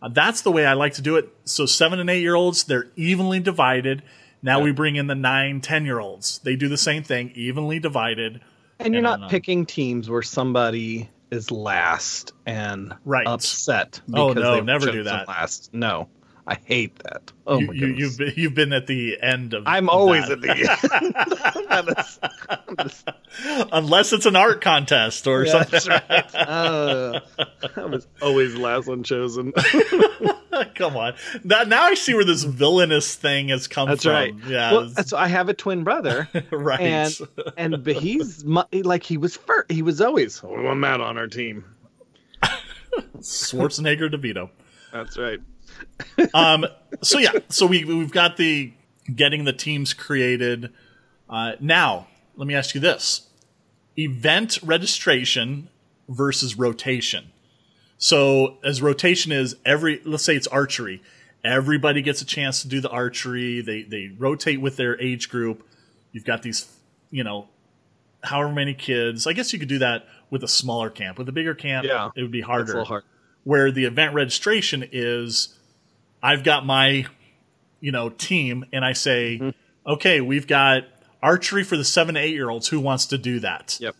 Uh, 0.00 0.08
that's 0.08 0.42
the 0.42 0.50
way 0.50 0.66
I 0.66 0.72
like 0.74 0.94
to 0.94 1.02
do 1.02 1.16
it. 1.16 1.28
So 1.44 1.66
seven 1.66 2.00
and 2.00 2.10
eight 2.10 2.22
year 2.22 2.34
olds, 2.34 2.64
they're 2.64 2.88
evenly 2.96 3.40
divided. 3.40 4.02
Now 4.42 4.60
we 4.60 4.72
bring 4.72 4.96
in 4.96 5.06
the 5.06 5.14
nine, 5.14 5.60
ten 5.60 5.84
year 5.84 6.00
olds. 6.00 6.38
They 6.40 6.56
do 6.56 6.68
the 6.68 6.76
same 6.76 7.04
thing, 7.04 7.30
evenly 7.34 7.78
divided. 7.78 8.40
And 8.80 8.92
you're 8.94 9.02
not 9.02 9.20
then, 9.20 9.28
picking 9.28 9.64
teams 9.66 10.10
where 10.10 10.22
somebody 10.22 11.08
is 11.30 11.50
last 11.52 12.32
and 12.44 12.94
Right. 13.04 13.26
upset. 13.26 14.00
Oh, 14.12 14.28
because 14.34 14.42
no, 14.42 14.54
they 14.56 14.60
never 14.62 14.90
do 14.90 15.04
that. 15.04 15.28
Last, 15.28 15.72
no, 15.72 16.08
I 16.44 16.56
hate 16.64 16.96
that. 17.04 17.30
Oh 17.46 17.58
you, 17.60 17.66
my 17.68 17.72
you, 17.72 17.80
goodness. 17.80 17.98
you've 18.00 18.18
been, 18.18 18.32
you've 18.36 18.54
been 18.54 18.72
at 18.72 18.86
the 18.88 19.16
end 19.22 19.54
of. 19.54 19.62
I'm 19.66 19.88
always 19.88 20.26
that. 20.28 20.32
at 20.32 20.40
the 20.40 20.50
end. 20.50 21.14
That 21.68 22.18
is- 22.78 23.04
unless 23.72 24.12
it's 24.12 24.26
an 24.26 24.34
art 24.36 24.60
contest 24.60 25.26
or 25.28 25.44
Yeah, 25.44 25.52
something. 25.52 25.70
that's 25.70 25.88
right. 25.88 26.34
Uh, 26.34 27.20
I 27.76 27.84
was 27.84 28.06
always 28.20 28.56
last 28.56 28.88
one 28.88 29.02
chosen. 29.04 29.52
Come 30.74 30.96
on, 30.96 31.14
now, 31.44 31.62
now 31.62 31.84
I 31.84 31.94
see 31.94 32.12
where 32.14 32.24
this 32.24 32.42
villainous 32.44 33.14
thing 33.14 33.48
has 33.48 33.68
come 33.68 33.88
That's 33.88 34.02
from. 34.02 34.12
right. 34.12 34.34
Yeah, 34.46 34.72
Well, 34.72 34.88
so 35.04 35.16
I 35.16 35.28
have 35.28 35.48
a 35.48 35.54
twin 35.54 35.84
brother, 35.84 36.28
right. 36.50 36.80
and 36.80 37.18
and 37.56 37.84
but 37.84 37.96
he's 37.96 38.44
like 38.44 39.02
he 39.04 39.16
was 39.16 39.36
first. 39.36 39.70
He 39.70 39.82
was 39.82 40.00
always 40.00 40.42
oh, 40.44 40.54
I'm 40.66 40.80
Matt 40.80 41.00
on 41.00 41.16
our 41.18 41.28
team. 41.28 41.64
Schwarzenegger 43.20 44.12
DeVito. 44.12 44.50
That's 44.92 45.16
right. 45.18 45.38
Um, 46.34 46.66
so 47.02 47.18
yeah, 47.18 47.32
so 47.48 47.66
we 47.66 47.84
we've 47.84 48.12
got 48.12 48.36
the 48.36 48.72
getting 49.14 49.44
the 49.44 49.52
teams 49.52 49.94
created. 49.94 50.72
Uh, 51.28 51.52
now, 51.60 52.06
let 52.36 52.46
me 52.46 52.54
ask 52.54 52.74
you 52.74 52.80
this: 52.80 53.28
event 53.98 54.58
registration 54.62 55.68
versus 56.08 56.58
rotation. 56.58 57.32
So, 57.98 58.58
as 58.64 58.82
rotation 58.82 59.30
is 59.30 59.54
every, 59.64 60.00
let's 60.04 60.24
say 60.24 60.34
it's 60.34 60.48
archery, 60.48 61.00
everybody 61.44 62.02
gets 62.02 62.20
a 62.20 62.24
chance 62.24 62.62
to 62.62 62.68
do 62.68 62.80
the 62.80 62.90
archery. 62.90 63.60
They 63.60 63.82
they 63.82 64.10
rotate 64.18 64.60
with 64.60 64.76
their 64.76 65.00
age 65.00 65.28
group. 65.28 65.66
You've 66.10 66.24
got 66.24 66.42
these, 66.42 66.70
you 67.10 67.22
know, 67.24 67.48
however 68.24 68.52
many 68.52 68.74
kids. 68.74 69.26
I 69.26 69.32
guess 69.32 69.52
you 69.52 69.58
could 69.58 69.68
do 69.68 69.78
that 69.78 70.06
with 70.30 70.42
a 70.42 70.48
smaller 70.48 70.90
camp. 70.90 71.16
With 71.18 71.28
a 71.28 71.32
bigger 71.32 71.54
camp, 71.54 71.86
Yeah. 71.86 72.10
it 72.16 72.22
would 72.22 72.32
be 72.32 72.40
harder 72.40 72.82
hard. 72.84 73.04
where 73.44 73.70
the 73.70 73.84
event 73.84 74.14
registration 74.14 74.86
is 74.92 75.56
I've 76.22 76.44
got 76.44 76.64
my 76.66 77.06
you 77.80 77.92
know 77.92 78.10
team 78.10 78.64
and 78.72 78.84
I 78.84 78.92
say 78.92 79.38
Mm-hmm. 79.40 79.90
okay 79.92 80.20
we've 80.20 80.46
got 80.46 80.84
archery 81.22 81.64
for 81.64 81.76
the 81.76 81.84
7 81.84 82.14
to 82.14 82.20
8 82.20 82.30
year 82.32 82.50
olds 82.50 82.68
who 82.68 82.80
wants 82.80 83.06
to 83.06 83.18
do 83.18 83.40
that 83.40 83.76
Yep. 83.80 83.94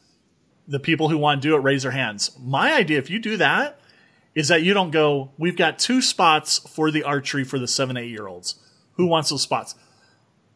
the 0.69 0.79
people 0.81 1.09
who 1.09 1.19
want 1.19 1.43
to 1.43 1.49
do 1.49 1.55
it 1.57 1.59
raise 1.61 1.83
their 1.83 1.93
hands 1.93 2.31
my 2.41 2.73
idea 2.75 2.99
if 2.99 3.11
you 3.11 3.19
do 3.19 3.37
that 3.39 3.79
is 4.35 4.49
that 4.49 4.63
you 4.63 4.73
don't 4.75 4.91
go 4.93 5.31
we've 5.39 5.57
got 5.57 5.79
two 5.79 6.01
spots 6.01 6.59
for 6.59 6.91
the 6.91 7.03
archery 7.03 7.45
for 7.45 7.59
the 7.59 7.69
7 7.69 7.97
8 7.97 8.09
year 8.09 8.27
olds 8.27 8.55
who 8.95 9.07
wants 9.07 9.31
those 9.31 9.43
spots 9.43 9.75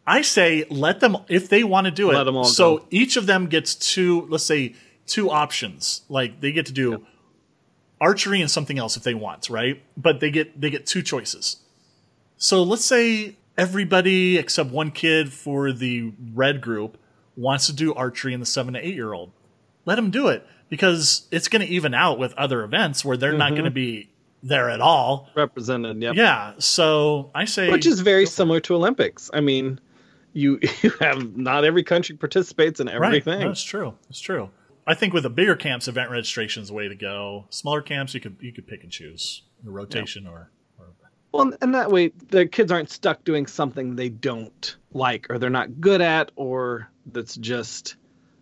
I 0.07 0.23
say 0.23 0.65
let 0.71 1.01
them 1.01 1.17
if 1.29 1.49
they 1.49 1.65
want 1.65 1.87
to 1.87 1.91
do 1.91 2.11
it 2.11 2.15
Let 2.15 2.25
them 2.25 2.37
all 2.37 2.45
so 2.45 2.79
go. 2.79 2.87
each 2.91 3.17
of 3.17 3.27
them 3.27 3.47
gets 3.47 3.75
two 3.75 4.27
let's 4.31 4.45
say 4.45 4.75
two 5.07 5.31
options 5.31 6.03
like 6.09 6.41
they 6.41 6.53
get 6.53 6.67
to 6.67 6.73
do 6.73 7.05
archery 8.01 8.41
and 8.41 8.51
something 8.51 8.79
else 8.79 8.97
if 8.97 9.03
they 9.03 9.15
want, 9.15 9.49
right? 9.51 9.83
But 9.97 10.21
they 10.21 10.31
get 10.31 10.61
they 10.61 10.71
get 10.71 10.87
two 10.87 11.03
choices. 11.03 11.57
So 12.37 12.63
let's 12.63 12.85
say 12.85 13.37
everybody 13.57 14.37
except 14.37 14.71
one 14.71 14.91
kid 14.91 15.33
for 15.33 15.73
the 15.73 16.13
red 16.35 16.61
group 16.61 16.99
wants 17.37 17.67
to 17.67 17.73
do 17.73 17.95
archery 17.95 18.35
in 18.35 18.41
the 18.41 18.47
seven 18.47 18.75
to 18.75 18.87
eight 18.87 18.95
year 18.95 19.13
old. 19.13 19.33
Let 19.85 19.97
them 19.97 20.11
do 20.11 20.29
it 20.29 20.47
because 20.69 21.27
it's 21.31 21.49
going 21.49 21.65
to 21.65 21.73
even 21.73 21.95
out 21.95 22.19
with 22.19 22.33
other 22.35 22.65
events 22.65 23.05
where 23.05 23.17
they're 23.17 23.33
not 23.33 23.51
going 23.51 23.65
to 23.65 23.71
mm-hmm. 23.71 23.75
be 23.75 24.11
there 24.43 24.69
at 24.69 24.81
all. 24.81 25.29
Represented, 25.35 26.03
yeah. 26.03 26.13
Yeah. 26.15 26.53
So 26.59 27.31
I 27.35 27.45
say, 27.45 27.71
Which 27.71 27.87
is 27.87 28.01
very 28.01 28.27
similar 28.27 28.61
to 28.61 28.75
Olympics. 28.75 29.31
I 29.33 29.41
mean, 29.41 29.81
you 30.33 30.59
you 30.83 30.91
have 31.01 31.37
not 31.37 31.65
every 31.65 31.85
country 31.85 32.17
participates 32.17 32.81
in 32.81 32.89
everything. 32.89 33.03
right. 33.03 33.21
everything. 33.21 33.49
That's 33.49 33.63
true. 33.63 33.95
That's 34.09 34.21
true. 34.21 34.51
I 34.87 34.95
think 34.95 35.13
with 35.13 35.25
the 35.25 35.31
bigger 35.31 35.57
camps, 35.57 35.89
event 35.89 36.11
registration 36.11 36.63
is 36.63 36.69
the 36.69 36.75
way 36.75 36.89
to 36.89 36.95
go. 36.95 37.47
Smaller 37.51 37.83
camps, 37.83 38.15
you 38.15 38.21
could 38.21 38.37
you 38.41 38.53
could 38.53 38.67
pick 38.67 38.83
and 38.83 38.93
choose 38.93 39.43
a 39.67 39.71
rotation 39.71 40.27
or, 40.27 40.51
or 40.79 40.87
Well, 41.33 41.53
and 41.61 41.75
that 41.75 41.91
way 41.91 42.13
the 42.29 42.47
kids 42.47 42.71
aren't 42.71 42.91
stuck 42.91 43.25
doing 43.25 43.47
something 43.47 43.97
they 43.97 44.09
don't 44.09 44.77
like 44.93 45.27
or 45.29 45.39
they're 45.39 45.51
not 45.51 45.81
good 45.81 46.01
at 46.01 46.31
or 46.37 46.89
that's 47.07 47.35
just 47.37 47.97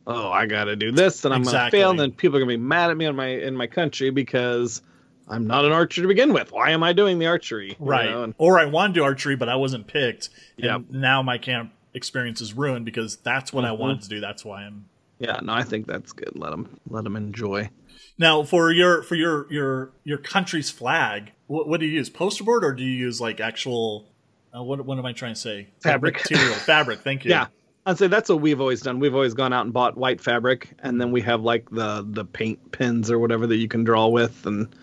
oh, 0.06 0.28
I 0.30 0.44
got 0.46 0.64
to 0.64 0.76
do 0.76 0.92
this 0.92 1.24
and 1.24 1.32
I'm 1.32 1.42
going 1.44 1.54
to 1.56 1.70
fail 1.70 1.90
and 1.90 1.98
then 1.98 2.12
people 2.12 2.36
are 2.36 2.40
going 2.40 2.50
to 2.50 2.58
be 2.58 2.62
mad 2.62 2.90
at 2.90 2.96
me 2.96 3.06
in 3.06 3.16
my 3.16 3.28
in 3.28 3.56
my 3.56 3.66
country 3.66 4.10
because 4.10 4.82
I'm 5.26 5.46
not 5.46 5.64
an 5.64 5.72
archer 5.72 6.02
to 6.02 6.08
begin 6.08 6.34
with. 6.34 6.52
Why 6.52 6.72
am 6.72 6.82
I 6.82 6.92
doing 6.92 7.18
the 7.18 7.26
archery? 7.26 7.70
You 7.70 7.76
right. 7.86 8.10
know, 8.10 8.24
and- 8.24 8.34
or 8.36 8.58
I 8.60 8.66
want 8.66 8.92
to 8.94 9.00
do 9.00 9.04
archery, 9.04 9.36
but 9.36 9.48
I 9.48 9.56
wasn't 9.56 9.86
picked. 9.86 10.28
And 10.58 10.64
Yep. 10.66 10.82
now 10.90 11.22
my 11.22 11.38
camp 11.38 11.72
experience 11.94 12.42
is 12.42 12.52
ruined 12.52 12.84
because 12.84 13.16
that's 13.16 13.50
what 13.50 13.64
I 13.64 13.70
Mhm. 13.70 13.78
wanted 13.78 14.02
to 14.02 14.08
do. 14.10 14.20
That's 14.20 14.44
why 14.44 14.64
I'm 14.64 14.84
yeah, 15.24 15.40
no, 15.42 15.52
I 15.52 15.62
think 15.62 15.86
that's 15.86 16.12
good. 16.12 16.32
Let 16.34 16.50
them 16.50 16.78
let 16.88 17.04
them 17.04 17.16
enjoy. 17.16 17.70
Now, 18.18 18.42
for 18.44 18.70
your 18.72 19.02
for 19.02 19.14
your 19.14 19.52
your 19.52 19.92
your 20.04 20.18
country's 20.18 20.70
flag, 20.70 21.32
what, 21.46 21.68
what 21.68 21.80
do 21.80 21.86
you 21.86 21.92
use? 21.92 22.10
Poster 22.10 22.44
board, 22.44 22.64
or 22.64 22.72
do 22.72 22.82
you 22.82 22.96
use 22.96 23.20
like 23.20 23.40
actual? 23.40 24.08
Uh, 24.54 24.62
what 24.62 24.84
what 24.84 24.98
am 24.98 25.06
I 25.06 25.12
trying 25.12 25.34
to 25.34 25.40
say? 25.40 25.68
Fabric. 25.82 26.14
material, 26.14 26.54
fabric. 26.54 27.00
Thank 27.00 27.24
you. 27.24 27.30
Yeah. 27.34 27.46
I'd 27.86 27.98
say 27.98 28.06
that's 28.06 28.30
what 28.30 28.40
we've 28.40 28.62
always 28.62 28.80
done. 28.80 28.98
We've 28.98 29.14
always 29.14 29.34
gone 29.34 29.52
out 29.52 29.66
and 29.66 29.74
bought 29.74 29.94
white 29.94 30.18
fabric, 30.18 30.74
and 30.78 30.98
then 30.98 31.12
we 31.12 31.20
have 31.20 31.42
like 31.42 31.68
the 31.68 32.02
the 32.08 32.24
paint 32.24 32.72
pins 32.72 33.10
or 33.10 33.18
whatever 33.18 33.46
that 33.46 33.56
you 33.56 33.68
can 33.68 33.84
draw 33.84 34.06
with, 34.08 34.46
and 34.46 34.74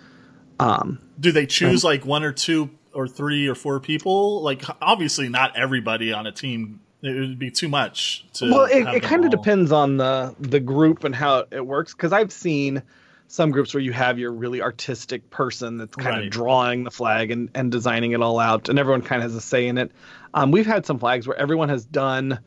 um, 0.62 1.00
Do 1.19 1.31
they 1.31 1.48
choose 1.48 1.83
like 1.83 2.05
one 2.05 2.24
or 2.24 2.31
two 2.31 2.69
or 2.93 3.07
three 3.07 3.48
or 3.48 3.55
four 3.55 3.79
people? 3.79 4.43
Like 4.43 4.63
obviously 4.81 5.27
not 5.29 5.57
everybody 5.57 6.13
on 6.13 6.27
a 6.27 6.31
team. 6.31 6.81
It 7.03 7.20
would 7.20 7.39
be 7.39 7.50
too 7.51 7.67
much. 7.67 8.25
To 8.34 8.51
well, 8.51 8.65
it, 8.65 8.96
it 8.98 9.03
kind 9.03 9.25
of 9.25 9.31
depends 9.31 9.72
on 9.72 9.98
the 9.98 10.36
the 10.39 10.60
group 10.60 11.03
and 11.03 11.15
how 11.15 11.46
it 11.51 11.65
works. 11.65 11.93
Because 11.93 12.13
I've 12.13 12.31
seen 12.31 12.84
some 13.27 13.50
groups 13.51 13.74
where 13.74 13.81
you 13.81 13.93
have 13.93 14.20
your 14.20 14.31
really 14.31 14.62
artistic 14.62 15.29
person 15.29 15.77
that's 15.77 15.96
kind 15.96 16.17
Right. 16.17 16.25
of 16.25 16.31
drawing 16.31 16.84
the 16.84 16.91
flag 16.91 17.31
and 17.31 17.50
and 17.55 17.72
designing 17.72 18.12
it 18.12 18.22
all 18.22 18.38
out, 18.39 18.70
and 18.70 18.77
everyone 18.77 19.01
kind 19.01 19.24
of 19.24 19.31
has 19.31 19.36
a 19.36 19.41
say 19.41 19.67
in 19.67 19.77
it. 19.77 19.91
Um, 20.34 20.51
we've 20.51 20.65
had 20.67 20.86
some 20.86 21.00
flags 21.00 21.27
where 21.27 21.38
everyone 21.38 21.70
has 21.70 21.86
done 21.86 22.39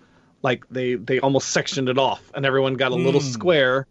like 0.42 0.64
they 0.70 0.94
they 0.94 1.18
almost 1.20 1.50
sectioned 1.50 1.88
it 1.88 1.98
off, 1.98 2.22
and 2.34 2.46
everyone 2.46 2.74
got 2.74 2.92
a 2.92 2.96
little 2.96 3.20
Hmm. 3.20 3.26
square 3.26 3.86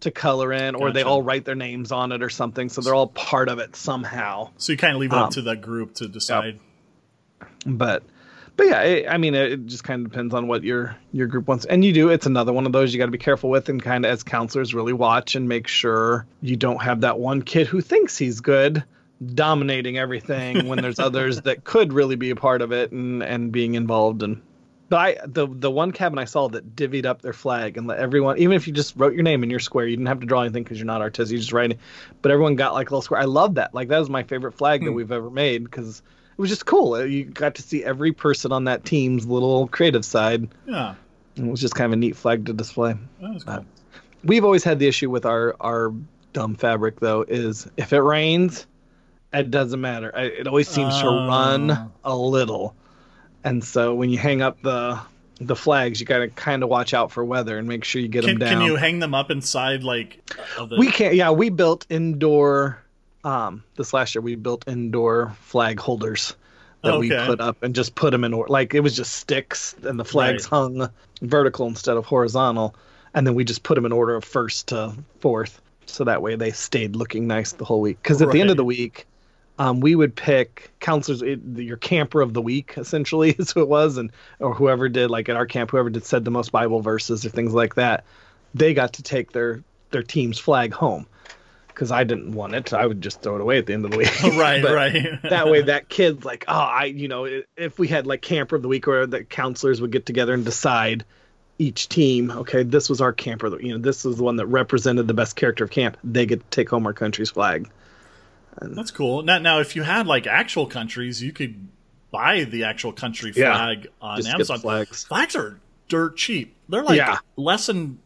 to 0.00 0.10
color 0.10 0.52
in, 0.52 0.74
or 0.74 0.90
they 0.92 1.02
all 1.02 1.22
write 1.22 1.44
their 1.44 1.54
names 1.56 1.92
on 1.92 2.12
it 2.12 2.22
or 2.22 2.28
something, 2.30 2.68
so 2.68 2.80
they're 2.80 2.94
all 2.94 3.08
part 3.08 3.48
of 3.48 3.58
it 3.58 3.74
somehow. 3.76 4.48
So 4.56 4.72
you 4.72 4.78
kind 4.78 4.94
of 4.94 5.00
leave 5.00 5.12
it 5.12 5.16
up 5.16 5.26
Um, 5.26 5.32
to 5.32 5.42
the 5.42 5.56
group 5.56 5.94
to 5.94 6.06
decide. 6.08 6.60
but 7.66 8.02
but 8.58 8.66
yeah 8.66 8.82
it, 8.82 9.08
i 9.08 9.16
mean 9.16 9.34
it, 9.34 9.64
just 9.64 9.84
kind 9.84 10.04
of 10.04 10.12
depends 10.12 10.34
on 10.34 10.46
what 10.46 10.62
your 10.62 10.94
your 11.12 11.26
group 11.26 11.48
wants 11.48 11.64
and 11.64 11.82
you 11.82 11.92
do 11.92 12.10
it's 12.10 12.26
another 12.26 12.52
one 12.52 12.66
of 12.66 12.72
those 12.72 12.92
you 12.92 12.98
got 12.98 13.06
to 13.06 13.10
be 13.12 13.16
careful 13.16 13.48
with 13.48 13.70
and 13.70 13.82
kind 13.82 14.04
of 14.04 14.10
as 14.10 14.22
counselors 14.22 14.74
really 14.74 14.92
watch 14.92 15.34
and 15.34 15.48
make 15.48 15.66
sure 15.66 16.26
you 16.42 16.56
don't 16.56 16.82
have 16.82 17.00
that 17.00 17.18
one 17.18 17.40
kid 17.40 17.66
who 17.66 17.80
thinks 17.80 18.18
he's 18.18 18.40
good 18.40 18.84
dominating 19.34 19.96
everything 19.96 20.68
when 20.68 20.82
there's 20.82 20.98
others 20.98 21.40
that 21.42 21.64
could 21.64 21.94
really 21.94 22.16
be 22.16 22.28
a 22.28 22.36
part 22.36 22.60
of 22.60 22.72
it 22.72 22.92
and 22.92 23.22
and 23.22 23.50
being 23.50 23.74
involved 23.74 24.22
and 24.22 24.42
but 24.90 24.96
I, 24.96 25.18
the 25.26 25.46
the 25.46 25.70
one 25.70 25.92
cabin 25.92 26.18
I 26.18 26.24
saw 26.24 26.48
that 26.48 26.74
divvied 26.74 27.04
up 27.04 27.20
their 27.20 27.34
flag 27.34 27.76
and 27.76 27.86
let 27.86 27.98
everyone, 27.98 28.38
even 28.38 28.56
if 28.56 28.66
you 28.66 28.72
just 28.72 28.96
wrote 28.96 29.12
your 29.12 29.22
name 29.22 29.42
in 29.42 29.50
your 29.50 29.60
square, 29.60 29.86
you 29.86 29.94
didn't 29.94 30.06
have 30.06 30.20
to 30.20 30.26
draw 30.26 30.40
anything 30.40 30.62
because 30.62 30.78
you're 30.78 30.86
not 30.86 31.02
artistic. 31.02 31.34
You 31.34 31.38
just 31.40 31.52
write 31.52 31.72
it, 31.72 31.78
but 32.22 32.32
everyone 32.32 32.56
got 32.56 32.72
like 32.72 32.88
a 32.88 32.90
little 32.90 33.02
square. 33.02 33.20
I 33.20 33.26
love 33.26 33.56
that. 33.56 33.74
Like 33.74 33.88
that 33.88 33.98
was 33.98 34.08
my 34.08 34.22
favorite 34.22 34.52
flag 34.52 34.80
that 34.80 34.88
hmm. 34.88 34.96
we've 34.96 35.12
ever 35.12 35.28
made 35.28 35.64
because 35.64 36.02
it 36.38 36.40
was 36.40 36.50
just 36.50 36.64
cool. 36.66 36.94
Uh, 36.94 37.02
You 37.04 37.24
got 37.24 37.56
to 37.56 37.62
see 37.62 37.82
every 37.84 38.12
person 38.12 38.52
on 38.52 38.64
that 38.64 38.84
team's 38.84 39.26
little 39.26 39.66
creative 39.68 40.04
side. 40.04 40.48
Yeah, 40.66 40.94
it 41.36 41.44
was 41.44 41.60
just 41.60 41.74
kind 41.74 41.86
of 41.86 41.92
a 41.94 41.96
neat 41.96 42.14
flag 42.16 42.46
to 42.46 42.52
display. 42.52 42.94
that 43.20 43.34
was 43.34 43.44
cool. 43.44 43.64
We've 44.24 44.44
always 44.44 44.64
had 44.64 44.78
the 44.78 44.86
issue 44.88 45.10
with 45.10 45.26
our 45.26 45.56
our 45.60 45.92
dumb 46.32 46.54
fabric 46.54 47.00
though 47.00 47.22
is 47.26 47.68
if 47.76 47.92
it 47.92 48.00
rains, 48.00 48.66
it 49.32 49.50
doesn't 49.50 49.80
matter. 49.80 50.12
I- 50.14 50.22
It 50.24 50.46
always 50.46 50.68
seems 50.68 50.98
to 51.00 51.06
Oh. 51.06 51.26
run 51.28 51.90
a 52.04 52.16
little, 52.16 52.74
and 53.44 53.62
so 53.64 53.94
when 53.94 54.10
you 54.10 54.18
hang 54.18 54.40
up 54.42 54.62
the 54.62 54.98
the 55.40 55.54
flags, 55.54 56.00
you 56.00 56.06
got 56.06 56.18
to 56.18 56.26
kind 56.28 56.64
of 56.64 56.68
watch 56.68 56.92
out 56.94 57.12
for 57.12 57.24
weather 57.24 57.58
and 57.58 57.68
make 57.68 57.84
sure 57.84 58.02
you 58.02 58.08
get 58.08 58.24
Can, 58.24 58.38
them 58.40 58.48
down. 58.48 58.58
can 58.58 58.62
you 58.66 58.74
hang 58.74 58.98
them 58.98 59.14
up 59.14 59.30
inside 59.30 59.84
like 59.84 60.18
the? 60.56 60.76
we 60.78 60.88
can't. 60.90 61.14
Yeah, 61.14 61.30
we 61.30 61.48
built 61.50 61.86
indoor. 61.88 62.82
Um, 63.28 63.62
this 63.76 63.92
last 63.92 64.14
year 64.14 64.22
we 64.22 64.36
built 64.36 64.64
indoor 64.66 65.36
flag 65.42 65.78
holders 65.78 66.34
that 66.82 66.98
we 66.98 67.10
put 67.10 67.42
up 67.42 67.62
and 67.62 67.74
just 67.74 67.94
put 67.94 68.10
them 68.12 68.24
in 68.24 68.32
order. 68.32 68.50
Like 68.50 68.72
it 68.72 68.80
was 68.80 68.96
just 68.96 69.16
sticks, 69.16 69.74
and 69.82 70.00
the 70.00 70.04
flags 70.04 70.44
Right. 70.44 70.58
hung 70.58 70.88
vertical 71.20 71.66
instead 71.66 71.98
of 71.98 72.06
horizontal, 72.06 72.74
and 73.12 73.26
then 73.26 73.34
we 73.34 73.44
just 73.44 73.64
put 73.64 73.74
them 73.74 73.84
in 73.84 73.92
order 73.92 74.14
of 74.14 74.24
first 74.24 74.68
to 74.68 74.94
fourth, 75.20 75.60
so 75.84 76.04
that 76.04 76.22
way 76.22 76.36
they 76.36 76.52
stayed 76.52 76.96
looking 76.96 77.26
nice 77.26 77.52
the 77.52 77.66
whole 77.66 77.82
week. 77.82 77.98
Because 78.02 78.22
at 78.22 78.30
the 78.30 78.40
end 78.40 78.50
of 78.50 78.56
the 78.56 78.64
week. 78.64 79.06
Um, 79.60 79.80
we 79.80 79.96
would 79.96 80.14
pick 80.14 80.70
counselors, 80.78 81.20
it, 81.20 81.40
your 81.56 81.78
camper 81.78 82.20
of 82.20 82.32
the 82.32 82.40
week, 82.40 82.74
essentially, 82.76 83.30
is 83.40 83.50
who 83.50 83.60
it 83.60 83.68
was, 83.68 83.96
and 83.96 84.12
or 84.38 84.54
whoever 84.54 84.88
did, 84.88 85.10
like 85.10 85.28
at 85.28 85.34
our 85.34 85.46
camp, 85.46 85.72
whoever 85.72 85.90
did 85.90 86.04
said 86.04 86.24
the 86.24 86.30
most 86.30 86.52
Bible 86.52 86.80
verses 86.80 87.26
or 87.26 87.30
things 87.30 87.52
like 87.52 87.74
that, 87.74 88.04
they 88.54 88.72
got 88.72 88.92
to 88.92 89.02
take 89.02 89.32
their 89.32 89.64
their 89.90 90.04
team's 90.04 90.38
flag 90.38 90.72
home 90.72 91.08
because 91.78 91.92
I 91.92 92.02
didn't 92.02 92.32
want 92.32 92.56
it. 92.56 92.72
I 92.72 92.84
would 92.84 93.00
just 93.00 93.22
throw 93.22 93.36
it 93.36 93.40
away 93.40 93.58
at 93.58 93.66
the 93.66 93.72
end 93.72 93.84
of 93.84 93.92
the 93.92 93.98
week. 93.98 94.22
right, 94.36 94.64
right. 94.64 95.22
that 95.22 95.48
way, 95.48 95.62
that 95.62 95.88
kid's 95.88 96.24
like, 96.24 96.44
oh, 96.48 96.52
I, 96.52 96.86
you 96.86 97.06
know, 97.06 97.42
if 97.56 97.78
we 97.78 97.86
had 97.86 98.04
like 98.04 98.20
camper 98.20 98.56
of 98.56 98.62
the 98.62 98.68
week 98.68 98.84
where 98.88 99.06
the 99.06 99.22
counselors 99.22 99.80
would 99.80 99.92
get 99.92 100.04
together 100.04 100.34
and 100.34 100.44
decide 100.44 101.04
each 101.56 101.88
team, 101.88 102.32
okay, 102.32 102.64
this 102.64 102.88
was 102.90 103.00
our 103.00 103.12
camper, 103.12 103.60
you 103.60 103.72
know, 103.74 103.78
this 103.78 104.04
was 104.04 104.16
the 104.16 104.24
one 104.24 104.36
that 104.36 104.46
represented 104.46 105.06
the 105.06 105.14
best 105.14 105.36
character 105.36 105.62
of 105.62 105.70
camp. 105.70 105.96
They 106.02 106.26
get 106.26 106.40
to 106.40 106.46
take 106.50 106.68
home 106.68 106.84
our 106.84 106.92
country's 106.92 107.30
flag. 107.30 107.70
That's 108.60 108.90
cool. 108.90 109.22
Now, 109.22 109.38
now, 109.38 109.60
if 109.60 109.76
you 109.76 109.84
had 109.84 110.08
like 110.08 110.26
actual 110.26 110.66
countries, 110.66 111.22
you 111.22 111.30
could 111.32 111.68
buy 112.10 112.42
the 112.42 112.64
actual 112.64 112.92
country 112.92 113.32
Yeah. 113.36 113.54
flag 113.54 113.86
on 114.02 114.16
Just 114.16 114.26
get 114.30 114.34
Amazon. 114.34 114.58
flags. 114.58 115.04
Flags 115.04 115.36
are 115.36 115.60
dirt 115.88 116.16
cheap. 116.16 116.56
They're 116.68 116.82
like 116.82 116.96
Yeah. 116.96 117.18
less 117.36 117.66
than 117.66 118.00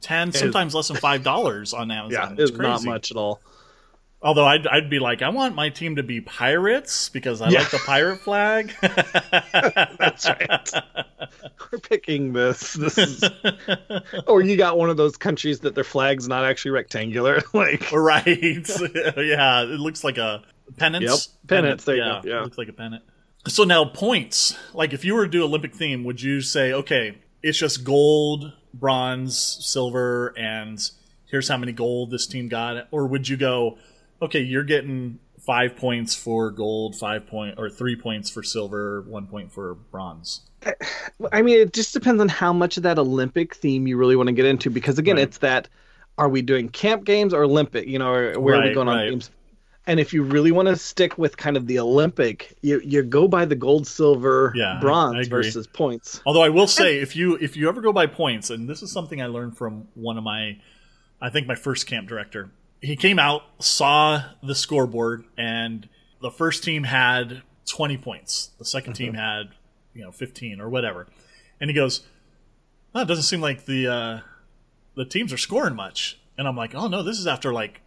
ten, 0.00 0.32
sometimes 0.32 0.74
less 0.74 0.88
than 0.88 0.96
five 0.98 1.22
dollars 1.22 1.72
on 1.74 1.88
Yeah, 1.90 2.02
Amazon. 2.04 2.36
it's 2.38 2.50
it's 2.50 2.58
not 2.58 2.84
much 2.84 3.10
at 3.10 3.16
all. 3.16 3.40
Although 4.20 4.46
I'd, 4.46 4.66
I'd 4.66 4.90
be 4.90 4.98
like, 4.98 5.22
I 5.22 5.28
want 5.28 5.54
my 5.54 5.68
team 5.68 5.94
to 5.94 6.02
be 6.02 6.20
pirates 6.20 7.08
because 7.08 7.40
I 7.40 7.50
Yeah. 7.50 7.60
like 7.60 7.70
the 7.70 7.78
pirate 7.78 8.18
flag. 8.18 8.72
That's 8.82 10.28
right. 10.28 10.70
We're 11.70 11.78
picking 11.78 12.32
this. 12.32 12.72
This 12.72 12.98
is, 12.98 13.22
or 14.26 14.42
you 14.42 14.56
got 14.56 14.76
one 14.76 14.90
of 14.90 14.96
those 14.96 15.16
countries 15.16 15.60
that 15.60 15.76
their 15.76 15.84
flag's 15.84 16.26
not 16.26 16.44
actually 16.44 16.72
rectangular, 16.72 17.42
like 17.52 17.92
right? 17.92 18.26
yeah, 18.26 19.62
it 19.62 19.78
looks 19.78 20.02
like 20.02 20.18
a 20.18 20.42
pennant. 20.76 21.04
Yep. 21.04 21.12
You 21.50 21.56
yeah, 21.96 22.20
go, 22.22 22.28
yeah. 22.28 22.38
it 22.40 22.42
looks 22.42 22.58
like 22.58 22.68
a 22.68 22.72
pennant. 22.72 23.04
So 23.46 23.62
now 23.64 23.84
points. 23.84 24.56
Like 24.74 24.92
if 24.92 25.04
you 25.04 25.14
were 25.14 25.26
to 25.26 25.30
do 25.30 25.44
Olympic 25.44 25.74
theme, 25.76 26.02
would 26.04 26.20
you 26.20 26.40
say, 26.40 26.72
okay, 26.72 27.18
it's 27.42 27.58
just 27.58 27.84
gold, 27.84 28.52
bronze, 28.74 29.36
silver, 29.60 30.34
and 30.36 30.78
here's 31.26 31.48
how 31.48 31.56
many 31.56 31.72
gold 31.72 32.10
this 32.10 32.26
team 32.26 32.48
got, 32.48 32.88
or 32.90 33.06
would 33.06 33.28
you 33.28 33.36
go, 33.36 33.78
okay, 34.22 34.40
you're 34.40 34.64
getting 34.64 35.18
five 35.44 35.76
points 35.76 36.14
for 36.14 36.50
gold, 36.50 36.96
five 36.96 37.26
point 37.26 37.54
or 37.58 37.70
three 37.70 37.96
points 37.96 38.28
for 38.30 38.42
silver, 38.42 39.02
one 39.02 39.26
point 39.26 39.50
for 39.52 39.74
bronze. 39.74 40.42
I 41.32 41.42
mean, 41.42 41.60
it 41.60 41.72
just 41.72 41.94
depends 41.94 42.20
on 42.20 42.28
how 42.28 42.52
much 42.52 42.76
of 42.76 42.82
that 42.82 42.98
Olympic 42.98 43.54
theme 43.54 43.86
you 43.86 43.96
really 43.96 44.16
want 44.16 44.26
to 44.26 44.32
get 44.32 44.44
into. 44.44 44.70
Because 44.70 44.98
again, 44.98 45.16
Right. 45.16 45.22
it's 45.22 45.38
that: 45.38 45.68
are 46.18 46.28
we 46.28 46.42
doing 46.42 46.68
camp 46.68 47.04
games 47.04 47.32
or 47.32 47.44
Olympic? 47.44 47.86
You 47.86 47.98
know, 47.98 48.38
where 48.38 48.56
are 48.56 48.60
we 48.62 48.70
Right, 48.70 48.74
going 48.74 48.88
on 48.88 49.06
games? 49.06 49.30
And 49.88 49.98
if 49.98 50.12
you 50.12 50.22
really 50.22 50.52
want 50.52 50.68
to 50.68 50.76
stick 50.76 51.16
with 51.18 51.36
kind 51.38 51.56
of 51.56 51.66
the 51.66 51.78
Olympic, 51.78 52.54
you 52.62 52.80
you 52.84 53.02
go 53.02 53.26
by 53.26 53.44
the 53.46 53.56
gold, 53.56 53.86
silver, 53.86 54.52
Yeah, 54.54 54.74
I- 54.74 54.76
I 54.76 54.80
bronze 54.80 55.28
versus 55.28 55.66
points. 55.66 56.20
Although 56.26 56.42
I 56.42 56.50
will 56.50 56.66
say, 56.68 56.98
if 56.98 57.16
you 57.16 57.36
if 57.40 57.56
you 57.56 57.68
ever 57.68 57.80
go 57.80 57.92
by 57.92 58.06
points, 58.06 58.50
and 58.50 58.68
this 58.68 58.82
is 58.82 58.92
something 58.92 59.20
I 59.22 59.26
learned 59.26 59.56
from 59.56 59.88
one 59.94 60.18
of 60.18 60.24
my, 60.24 60.58
I 61.20 61.30
think 61.30 61.46
my 61.46 61.54
first 61.54 61.86
camp 61.86 62.06
director. 62.06 62.50
He 62.80 62.94
came 62.94 63.18
out, 63.18 63.42
saw 63.60 64.22
the 64.42 64.54
scoreboard, 64.54 65.24
and 65.36 65.88
the 66.20 66.30
first 66.30 66.62
team 66.62 66.84
had 66.84 67.42
twenty 67.66 67.96
points. 67.96 68.50
The 68.58 68.64
2nd 68.64 68.94
team 68.94 69.14
had, 69.14 69.48
you 69.94 70.02
know, 70.02 70.12
fifteen 70.12 70.60
or 70.60 70.68
whatever. 70.68 71.06
And 71.60 71.70
he 71.70 71.74
goes, 71.74 72.02
"Oh, 72.94 73.00
it 73.00 73.06
doesn't 73.08 73.24
seem 73.24 73.40
like 73.40 73.64
the 73.64 73.86
uh, 73.88 74.20
the 74.96 75.04
teams 75.06 75.32
are 75.32 75.38
scoring 75.38 75.74
much." 75.74 76.18
And 76.36 76.46
I'm 76.46 76.56
like, 76.56 76.74
"Oh 76.74 76.88
no, 76.88 77.02
this 77.02 77.18
is 77.18 77.26
after 77.26 77.52
like 77.54 77.80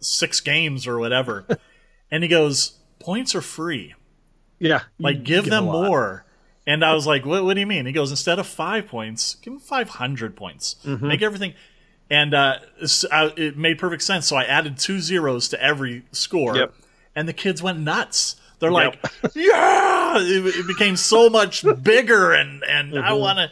six 0.00 0.40
games 0.40 0.86
or 0.86 0.98
whatever." 0.98 1.46
and 2.10 2.22
he 2.22 2.28
goes, 2.28 2.78
"Points 2.98 3.34
are 3.34 3.40
free." 3.42 3.94
Yeah, 4.60 4.82
Like, 4.98 5.16
you 5.16 5.22
give 5.22 5.44
them 5.46 5.64
more. 5.64 6.24
And 6.66 6.82
I 6.82 6.94
was 6.94 7.06
like, 7.06 7.26
what, 7.26 7.44
what 7.44 7.52
do 7.54 7.60
you 7.60 7.66
mean? 7.66 7.84
He 7.84 7.92
goes, 7.92 8.10
instead 8.10 8.38
of 8.38 8.46
five 8.46 8.86
points, 8.86 9.34
give 9.42 9.52
them 9.52 9.60
500 9.60 10.34
points. 10.36 10.76
Mm-hmm. 10.86 11.06
Make 11.06 11.20
everything. 11.20 11.52
And 12.08 12.32
uh, 12.32 12.60
it 12.80 13.58
made 13.58 13.78
perfect 13.78 14.02
sense. 14.04 14.26
So 14.26 14.36
I 14.36 14.44
added 14.44 14.78
two 14.78 15.00
zeros 15.00 15.48
to 15.50 15.62
every 15.62 16.04
score. 16.12 16.56
Yep. 16.56 16.74
And 17.14 17.28
the 17.28 17.34
kids 17.34 17.62
went 17.62 17.80
nuts. 17.80 18.36
They're 18.60 18.70
like, 18.70 18.98
yeah! 19.34 20.14
It, 20.18 20.46
it 20.60 20.66
became 20.66 20.96
so 20.96 21.28
much 21.28 21.64
bigger. 21.82 22.32
And, 22.32 22.62
and 22.64 22.98
I 22.98 23.10
Mm-hmm. 23.10 23.20
want 23.20 23.38
to. 23.38 23.50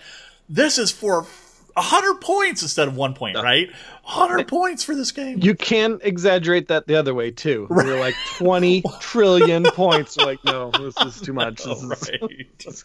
This 0.48 0.78
is 0.78 0.90
for 0.90 1.26
100 1.74 2.20
points 2.20 2.62
instead 2.62 2.88
of 2.88 2.96
one 2.96 3.14
point, 3.14 3.36
right? 3.36 3.68
100 4.04 4.48
points 4.48 4.84
for 4.84 4.94
this 4.94 5.10
game. 5.12 5.38
You 5.42 5.54
can 5.54 5.98
exaggerate 6.02 6.68
that 6.68 6.86
the 6.86 6.94
other 6.96 7.14
way 7.14 7.30
too. 7.30 7.66
You're 7.70 7.98
like 8.00 8.14
20 8.36 8.82
trillion 9.00 9.64
points. 9.64 10.16
You're 10.16 10.26
like, 10.26 10.44
no, 10.44 10.70
this 10.70 10.96
is 11.06 11.20
too 11.20 11.32
much. 11.32 11.62
This 11.64 11.82
is- 11.82 12.84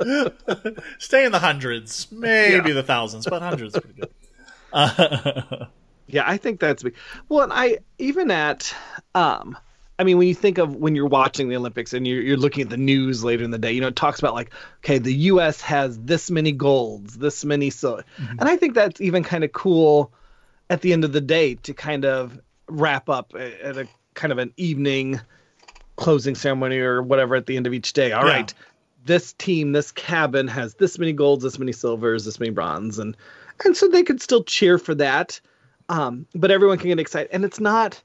Right. 0.00 0.32
Stay 0.98 1.24
in 1.24 1.32
the 1.32 1.38
hundreds, 1.38 2.10
maybe 2.10 2.72
the 2.72 2.82
thousands, 2.82 3.26
but 3.26 3.42
hundreds 3.42 3.74
is 3.74 3.80
pretty 3.80 4.00
good. 4.00 4.10
Uh, 4.72 5.66
Yeah, 6.06 6.24
I 6.26 6.36
think 6.36 6.60
that's 6.60 6.82
big. 6.82 6.94
Well, 7.28 7.44
and 7.44 7.52
I 7.52 7.78
even 7.98 8.30
at, 8.30 8.74
um, 9.14 9.56
I 9.98 10.04
mean, 10.04 10.18
when 10.18 10.26
you 10.26 10.34
think 10.34 10.58
of 10.58 10.74
when 10.74 10.96
you're 10.96 11.06
watching 11.06 11.48
the 11.48 11.56
Olympics 11.56 11.92
and 11.92 12.06
you're, 12.06 12.20
you're 12.20 12.36
looking 12.36 12.62
at 12.62 12.70
the 12.70 12.76
news 12.76 13.22
later 13.22 13.44
in 13.44 13.50
the 13.52 13.58
day, 13.58 13.72
you 13.72 13.80
know, 13.80 13.88
it 13.88 13.96
talks 13.96 14.18
about 14.18 14.34
like, 14.34 14.52
okay, 14.78 14.98
the 14.98 15.14
U.S. 15.14 15.60
has 15.60 15.98
this 16.00 16.30
many 16.30 16.50
golds, 16.52 17.16
this 17.16 17.44
many 17.44 17.70
so, 17.70 18.02
and 18.18 18.42
I 18.42 18.56
think 18.56 18.74
that's 18.74 19.00
even 19.00 19.22
kind 19.22 19.44
of 19.44 19.52
cool 19.52 20.12
at 20.68 20.80
the 20.80 20.92
end 20.92 21.04
of 21.04 21.12
the 21.12 21.20
day 21.20 21.54
to 21.56 21.74
kind 21.74 22.04
of 22.04 22.40
wrap 22.68 23.08
up 23.08 23.34
at 23.36 23.76
a 23.76 23.86
kind 24.14 24.32
of 24.32 24.38
an 24.38 24.52
evening 24.56 25.20
closing 25.96 26.34
ceremony 26.34 26.78
or 26.78 27.02
whatever 27.02 27.36
at 27.36 27.46
the 27.46 27.56
end 27.56 27.66
of 27.66 27.74
each 27.74 27.92
day. 27.92 28.10
All 28.12 28.24
Yeah. 28.24 28.30
right, 28.32 28.54
this 29.04 29.32
team, 29.34 29.72
this 29.72 29.92
cabin 29.92 30.48
has 30.48 30.74
this 30.74 30.98
many 30.98 31.12
golds, 31.12 31.44
this 31.44 31.58
many 31.58 31.72
silvers, 31.72 32.24
this 32.24 32.40
many 32.40 32.50
bronze, 32.50 32.98
and 32.98 33.16
and 33.64 33.76
so 33.76 33.86
they 33.86 34.02
could 34.02 34.20
still 34.20 34.42
cheer 34.42 34.78
for 34.78 34.94
that. 34.96 35.40
Um, 35.88 36.26
but 36.34 36.50
everyone 36.50 36.78
can 36.78 36.88
get 36.88 36.98
excited, 36.98 37.30
and 37.32 37.44
it's 37.44 37.60
not. 37.60 38.02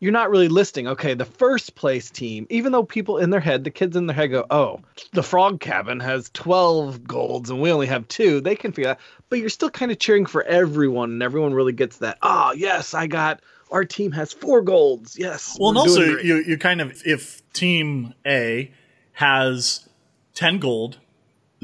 You're 0.00 0.12
not 0.12 0.30
really 0.30 0.48
listing. 0.48 0.88
Okay, 0.88 1.12
the 1.12 1.26
first 1.26 1.74
place 1.74 2.10
team, 2.10 2.46
even 2.48 2.72
though 2.72 2.82
people 2.84 3.18
in 3.18 3.28
their 3.30 3.38
head, 3.40 3.64
the 3.64 3.70
kids 3.70 3.96
in 3.96 4.06
their 4.06 4.16
head 4.16 4.28
go, 4.28 4.46
"Oh, 4.50 4.80
the 5.12 5.22
Frog 5.22 5.60
Cabin 5.60 6.00
has 6.00 6.30
12 6.32 7.04
golds 7.06 7.50
and 7.50 7.60
we 7.60 7.70
only 7.70 7.86
have 7.86 8.08
two." 8.08 8.40
They 8.40 8.56
can 8.56 8.72
figure 8.72 8.92
that, 8.92 9.00
but 9.28 9.38
you're 9.40 9.50
still 9.50 9.68
kind 9.68 9.92
of 9.92 9.98
cheering 9.98 10.24
for 10.24 10.42
everyone, 10.42 11.10
and 11.10 11.22
everyone 11.22 11.52
really 11.52 11.74
gets 11.74 11.98
that. 11.98 12.16
Oh, 12.22 12.52
yes, 12.56 12.94
I 12.94 13.06
got. 13.08 13.40
Our 13.70 13.84
team 13.84 14.10
has 14.12 14.32
four 14.32 14.62
golds. 14.62 15.16
Yes. 15.18 15.56
well, 15.60 15.68
and 15.68 15.78
also 15.78 16.00
you 16.18 16.36
you 16.36 16.56
kind 16.58 16.80
of 16.80 17.02
if 17.04 17.42
Team 17.52 18.14
A 18.26 18.70
has 19.12 19.86
ten 20.34 20.58
gold, 20.58 20.98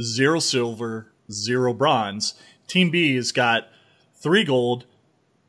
zero 0.00 0.40
silver, 0.40 1.10
zero 1.32 1.72
bronze. 1.72 2.34
Team 2.68 2.90
B 2.90 3.16
has 3.16 3.32
got 3.32 3.68
three 4.14 4.44
gold, 4.44 4.84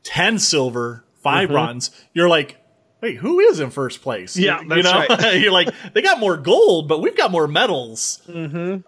ten 0.03 0.39
silver, 0.39 1.03
5 1.21 1.43
Mm-hmm. 1.47 1.53
bronze. 1.53 1.91
You're 2.13 2.29
like. 2.29 2.57
Wait, 3.01 3.17
who 3.17 3.39
is 3.39 3.59
in 3.59 3.69
first 3.69 4.01
place? 4.01 4.35
Yeah, 4.35 4.61
you 4.61 4.69
that's 4.69 4.83
know, 4.83 5.05
right. 5.07 5.33
you're 5.41 5.51
like 5.51 5.69
they 5.93 6.01
got 6.01 6.19
more 6.19 6.35
gold, 6.37 6.87
but 6.87 7.01
we've 7.01 7.15
got 7.15 7.31
more 7.31 7.47
medals. 7.47 8.21
and 8.27 8.83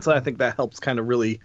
so 0.00 0.12
I 0.12 0.20
think 0.20 0.38
that 0.38 0.56
helps 0.56 0.78
kind 0.78 0.98
of 0.98 1.08
really 1.08 1.40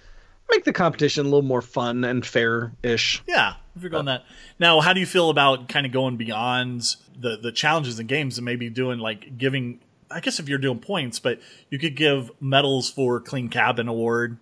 make 0.49 0.63
the 0.63 0.73
competition 0.73 1.25
a 1.25 1.29
little 1.29 1.41
more 1.41 1.61
fun 1.61 2.03
and 2.03 2.25
fair-ish. 2.25 3.23
Yeah, 3.27 3.55
if 3.75 3.81
you're 3.81 3.89
going 3.89 4.05
that. 4.05 4.25
Now, 4.59 4.79
how 4.79 4.93
do 4.93 4.99
you 4.99 5.05
feel 5.05 5.29
about 5.29 5.67
kind 5.67 5.85
of 5.85 5.91
going 5.91 6.17
beyond 6.17 6.95
the 7.19 7.37
the 7.37 7.51
challenges 7.51 7.99
and 7.99 8.07
games 8.07 8.37
and 8.37 8.45
maybe 8.45 8.69
doing 8.69 8.99
like 8.99 9.37
giving? 9.37 9.79
I 10.09 10.19
guess 10.21 10.39
if 10.39 10.47
you're 10.47 10.59
doing 10.59 10.79
points, 10.79 11.19
but 11.19 11.39
you 11.69 11.79
could 11.79 11.95
give 11.95 12.31
medals 12.39 12.89
for 12.89 13.19
clean 13.19 13.49
cabin 13.49 13.87
award, 13.87 14.37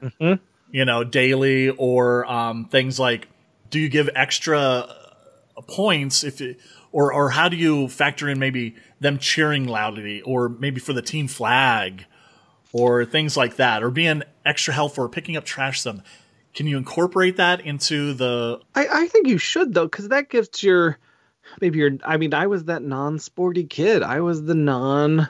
you 0.72 0.86
know, 0.86 1.04
daily 1.04 1.70
or 1.70 2.26
um, 2.32 2.66
things 2.66 3.00
like. 3.00 3.30
Do 3.72 3.80
you 3.80 3.90
give 3.90 4.10
extra 4.16 4.60
uh, 4.60 5.05
points 5.68 6.24
if 6.24 6.42
it, 6.42 6.60
or 6.92 7.14
or 7.14 7.30
how 7.32 7.50
do 7.50 7.58
you 7.58 7.88
factor 7.88 8.30
in 8.30 8.40
maybe 8.40 8.76
them 9.00 9.18
cheering 9.18 9.68
loudly 9.68 10.22
or 10.22 10.50
maybe 10.50 10.80
for 10.80 10.94
the 10.94 11.02
team 11.02 11.28
flag 11.28 12.06
or 12.74 13.06
things 13.06 13.38
like 13.38 13.56
that 13.56 13.84
or 13.84 13.90
being 13.90 14.24
extra 14.46 14.74
helpful 14.74 15.06
or 15.06 15.10
picking 15.10 15.38
up 15.38 15.46
trash 15.46 15.82
some 15.82 16.02
can 16.56 16.68
you 16.68 16.78
incorporate 16.78 17.38
that 17.38 17.62
into 17.62 18.14
the 18.14 18.60
I, 18.74 18.88
I 18.92 19.08
think 19.08 19.28
you 19.28 19.38
should 19.38 19.74
though, 19.74 19.86
because 19.86 20.08
that 20.08 20.30
gives 20.30 20.64
your 20.64 20.98
maybe 21.62 21.80
your. 21.80 21.92
I 22.04 22.18
mean, 22.18 22.34
I 22.34 22.48
was 22.48 22.66
that 22.66 22.82
non-sporty 22.82 23.66
kid. 23.66 24.02
I 24.04 24.22
was 24.22 24.44
the 24.44 24.56
non. 24.56 25.30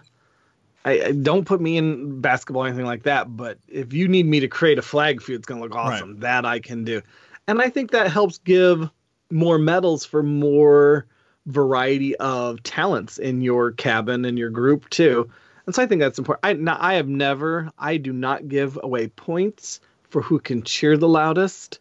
I, 0.85 1.01
I 1.01 1.11
don't 1.13 1.45
put 1.45 1.59
me 1.59 1.77
in 1.77 2.21
basketball 2.21 2.63
or 2.63 2.67
anything 2.67 2.85
like 2.85 3.03
that. 3.03 3.35
But 3.35 3.57
if 3.67 3.91
you 3.91 4.07
need 4.07 4.27
me 4.27 4.41
to 4.41 4.47
create 4.47 4.77
a 4.77 4.83
flag 4.83 5.21
for 5.21 5.31
you, 5.31 5.37
it's 5.37 5.47
gonna 5.47 5.61
look 5.61 5.75
awesome. 5.75 6.19
That 6.19 6.45
I 6.45 6.59
can 6.59 6.83
do, 6.83 7.01
and 7.47 7.61
I 7.61 7.69
think 7.69 7.91
that 7.91 8.11
helps 8.11 8.37
give 8.37 8.89
more 9.31 9.57
medals 9.57 10.05
for 10.05 10.23
more 10.23 11.05
variety 11.45 12.15
of 12.17 12.63
talents 12.63 13.17
in 13.17 13.41
your 13.41 13.71
cabin 13.71 14.25
and 14.25 14.37
your 14.37 14.49
group 14.49 14.89
too. 14.89 15.29
And 15.65 15.73
so 15.73 15.81
I 15.81 15.85
think 15.87 15.99
that's 15.99 16.19
important. 16.19 16.45
I 16.45 16.53
now, 16.53 16.77
I 16.79 16.95
have 16.95 17.07
never. 17.07 17.71
I 17.77 17.97
do 17.97 18.13
not 18.13 18.47
give 18.47 18.79
away 18.81 19.07
points 19.07 19.79
for 20.09 20.21
who 20.21 20.39
can 20.39 20.63
cheer 20.63 20.97
the 20.97 21.07
loudest 21.07 21.79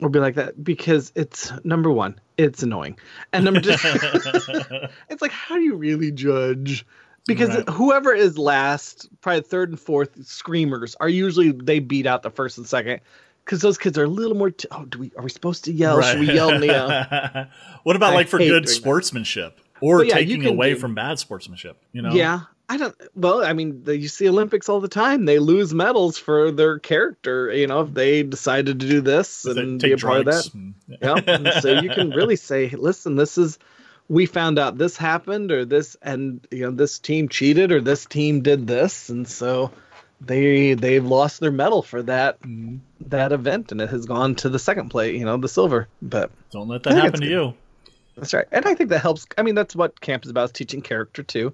or 0.00 0.08
be 0.08 0.18
like 0.18 0.34
that 0.34 0.62
because 0.62 1.12
it's 1.14 1.52
number 1.64 1.90
one, 1.90 2.20
it's 2.36 2.62
annoying, 2.62 2.98
and 3.32 3.44
number 3.44 3.60
two, 3.60 3.72
it's 5.08 5.22
like 5.22 5.30
how 5.30 5.54
do 5.54 5.62
you 5.62 5.76
really 5.76 6.10
judge? 6.10 6.84
Because 7.24 7.50
Right. 7.50 7.68
whoever 7.68 8.12
is 8.12 8.36
last, 8.36 9.08
probably 9.20 9.42
third 9.42 9.70
and 9.70 9.78
fourth 9.78 10.26
screamers 10.26 10.96
are 10.98 11.08
usually 11.08 11.52
they 11.52 11.78
beat 11.78 12.04
out 12.06 12.24
the 12.24 12.30
first 12.30 12.58
and 12.58 12.66
second. 12.66 13.00
Because 13.44 13.60
those 13.60 13.78
kids 13.78 13.98
are 13.98 14.04
a 14.04 14.08
little 14.08 14.36
more. 14.36 14.50
T- 14.50 14.68
oh, 14.70 14.84
do 14.84 14.98
we? 14.98 15.12
Are 15.16 15.22
we 15.22 15.30
supposed 15.30 15.64
to 15.64 15.72
yell? 15.72 16.00
Should 16.02 16.20
we 16.20 16.32
yell? 16.32 16.58
Neo? 16.58 17.46
what 17.82 17.96
about 17.96 18.12
I 18.12 18.16
like 18.16 18.28
for 18.28 18.38
good 18.38 18.48
doing 18.48 18.62
that. 18.62 18.68
sportsmanship 18.68 19.60
or 19.80 20.04
yeah, 20.04 20.14
taking 20.14 20.46
away 20.46 20.74
do- 20.74 20.80
from 20.80 20.94
bad 20.94 21.18
sportsmanship? 21.18 21.82
You 21.92 22.02
know, 22.02 22.12
Yeah, 22.12 22.42
I 22.68 22.76
don't. 22.76 22.94
Well, 23.14 23.44
I 23.44 23.52
mean, 23.52 23.84
the, 23.84 23.96
you 23.96 24.08
see 24.08 24.28
Olympics 24.28 24.68
all 24.68 24.80
the 24.80 24.88
time. 24.88 25.24
They 25.24 25.38
lose 25.38 25.74
medals 25.74 26.18
for 26.18 26.52
their 26.52 26.78
character. 26.78 27.52
You 27.52 27.66
know, 27.66 27.80
if 27.82 27.92
they 27.92 28.22
decided 28.22 28.80
to 28.80 28.86
do 28.86 29.00
this 29.00 29.44
and 29.44 29.80
be 29.80 29.92
a 29.92 29.96
part 29.96 30.20
of 30.20 30.24
that. 30.26 30.72
yeah. 30.86 31.14
And 31.26 31.62
so 31.62 31.80
you 31.80 31.90
can 31.90 32.10
really 32.10 32.36
say, 32.36 32.68
listen, 32.68 33.16
this 33.16 33.38
is 33.38 33.58
we 34.08 34.26
found 34.26 34.58
out 34.58 34.78
this 34.78 34.96
happened 34.96 35.50
or 35.50 35.64
this 35.64 35.96
and 36.02 36.46
you 36.50 36.64
know 36.64 36.70
this 36.70 36.98
team 36.98 37.28
cheated 37.28 37.72
or 37.72 37.80
this 37.80 38.04
team 38.04 38.42
did 38.42 38.66
this 38.66 39.08
and 39.08 39.26
so 39.28 39.70
they 40.24 40.74
they've 40.74 41.04
lost 41.04 41.40
their 41.40 41.50
medal 41.50 41.82
for 41.82 42.02
that 42.02 42.40
mm-hmm. 42.42 42.76
that 43.08 43.32
event 43.32 43.72
and 43.72 43.80
it 43.80 43.90
has 43.90 44.06
gone 44.06 44.34
to 44.36 44.48
the 44.48 44.58
second 44.58 44.90
plate, 44.90 45.16
you 45.16 45.24
know, 45.24 45.36
the 45.36 45.48
silver. 45.48 45.88
But 46.00 46.30
Don't 46.50 46.68
let 46.68 46.82
that 46.84 46.94
happen 46.94 47.20
to 47.20 47.26
good. 47.26 47.30
you. 47.30 47.54
that's 48.16 48.34
right. 48.34 48.46
And 48.52 48.64
I 48.64 48.74
think 48.74 48.90
that 48.90 49.00
helps. 49.00 49.26
I 49.36 49.42
mean, 49.42 49.54
that's 49.54 49.74
what 49.74 50.00
camp 50.00 50.24
is 50.24 50.30
about, 50.30 50.44
is 50.44 50.52
teaching 50.52 50.82
character 50.82 51.22
too. 51.22 51.52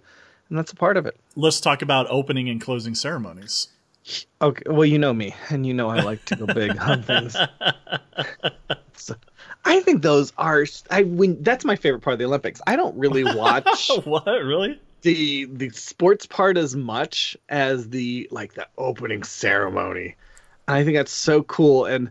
And 0.48 0.58
that's 0.58 0.72
a 0.72 0.76
part 0.76 0.96
of 0.96 1.06
it. 1.06 1.16
Let's 1.36 1.60
talk 1.60 1.82
about 1.82 2.06
opening 2.08 2.48
and 2.48 2.60
closing 2.60 2.94
ceremonies. 2.94 3.68
Okay, 4.40 4.62
well, 4.66 4.86
you 4.86 4.98
know 4.98 5.12
me, 5.12 5.34
and 5.50 5.66
you 5.66 5.74
know 5.74 5.90
I 5.90 6.00
like 6.00 6.24
to 6.26 6.36
go 6.36 6.46
big 6.46 6.78
on 6.80 7.02
things. 7.02 7.36
So, 8.94 9.14
I 9.64 9.80
think 9.80 10.02
those 10.02 10.32
are. 10.38 10.64
I 10.90 11.02
when 11.02 11.42
that's 11.42 11.64
my 11.64 11.76
favorite 11.76 12.00
part 12.00 12.14
of 12.14 12.18
the 12.18 12.24
Olympics. 12.24 12.62
I 12.66 12.76
don't 12.76 12.96
really 12.96 13.24
watch 13.36 13.90
what 14.04 14.24
really? 14.26 14.80
The 15.02 15.46
the 15.46 15.70
sports 15.70 16.26
part 16.26 16.56
as 16.56 16.74
much 16.76 17.36
as 17.48 17.88
the 17.90 18.28
like 18.30 18.54
the 18.54 18.66
opening 18.76 19.22
ceremony. 19.22 20.16
And 20.66 20.76
I 20.76 20.84
think 20.84 20.96
that's 20.96 21.12
so 21.12 21.42
cool. 21.44 21.86
And 21.86 22.10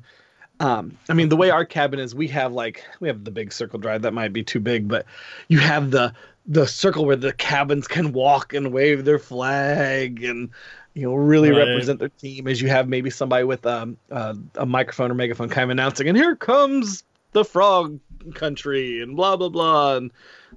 um, 0.60 0.97
I 1.10 1.13
mean, 1.13 1.30
the 1.30 1.36
way 1.38 1.52
our 1.52 1.65
cabin 1.65 2.00
is, 2.00 2.15
we 2.15 2.28
have 2.30 2.54
like 2.54 2.84
we 3.00 3.08
have 3.08 3.23
the 3.23 3.32
big 3.32 3.54
circle 3.54 3.80
drive 3.80 4.02
that 4.04 4.13
might 4.13 4.34
be 4.34 4.43
too 4.43 4.60
big, 4.60 4.88
but 4.88 5.06
you 5.47 5.60
have 5.60 5.91
the 5.91 6.13
the 6.45 6.65
circle 6.65 7.06
where 7.06 7.15
the 7.17 7.34
cabins 7.34 7.88
can 7.88 8.13
walk 8.13 8.54
and 8.54 8.71
wave 8.71 9.06
their 9.06 9.19
flag 9.19 10.23
and 10.23 10.50
you 10.93 11.04
know 11.04 11.13
really 11.13 11.52
Right. 11.52 11.60
represent 11.67 12.00
their 12.00 12.10
team. 12.10 12.47
As 12.47 12.62
you 12.62 12.69
have 12.69 12.88
maybe 12.88 13.10
somebody 13.10 13.43
with 13.43 13.65
um, 13.65 13.97
uh, 14.12 14.34
a 14.56 14.65
microphone 14.65 15.12
or 15.12 15.15
megaphone 15.15 15.50
kind 15.50 15.65
of 15.65 15.69
announcing, 15.71 16.08
and 16.08 16.17
here 16.17 16.36
comes 16.36 17.04
the 17.38 17.45
frog 17.45 18.00
country 18.34 19.02
and 19.02 19.15
blah 19.15 19.36
blah 19.38 19.50
blah 19.50 19.95
and 19.97 20.12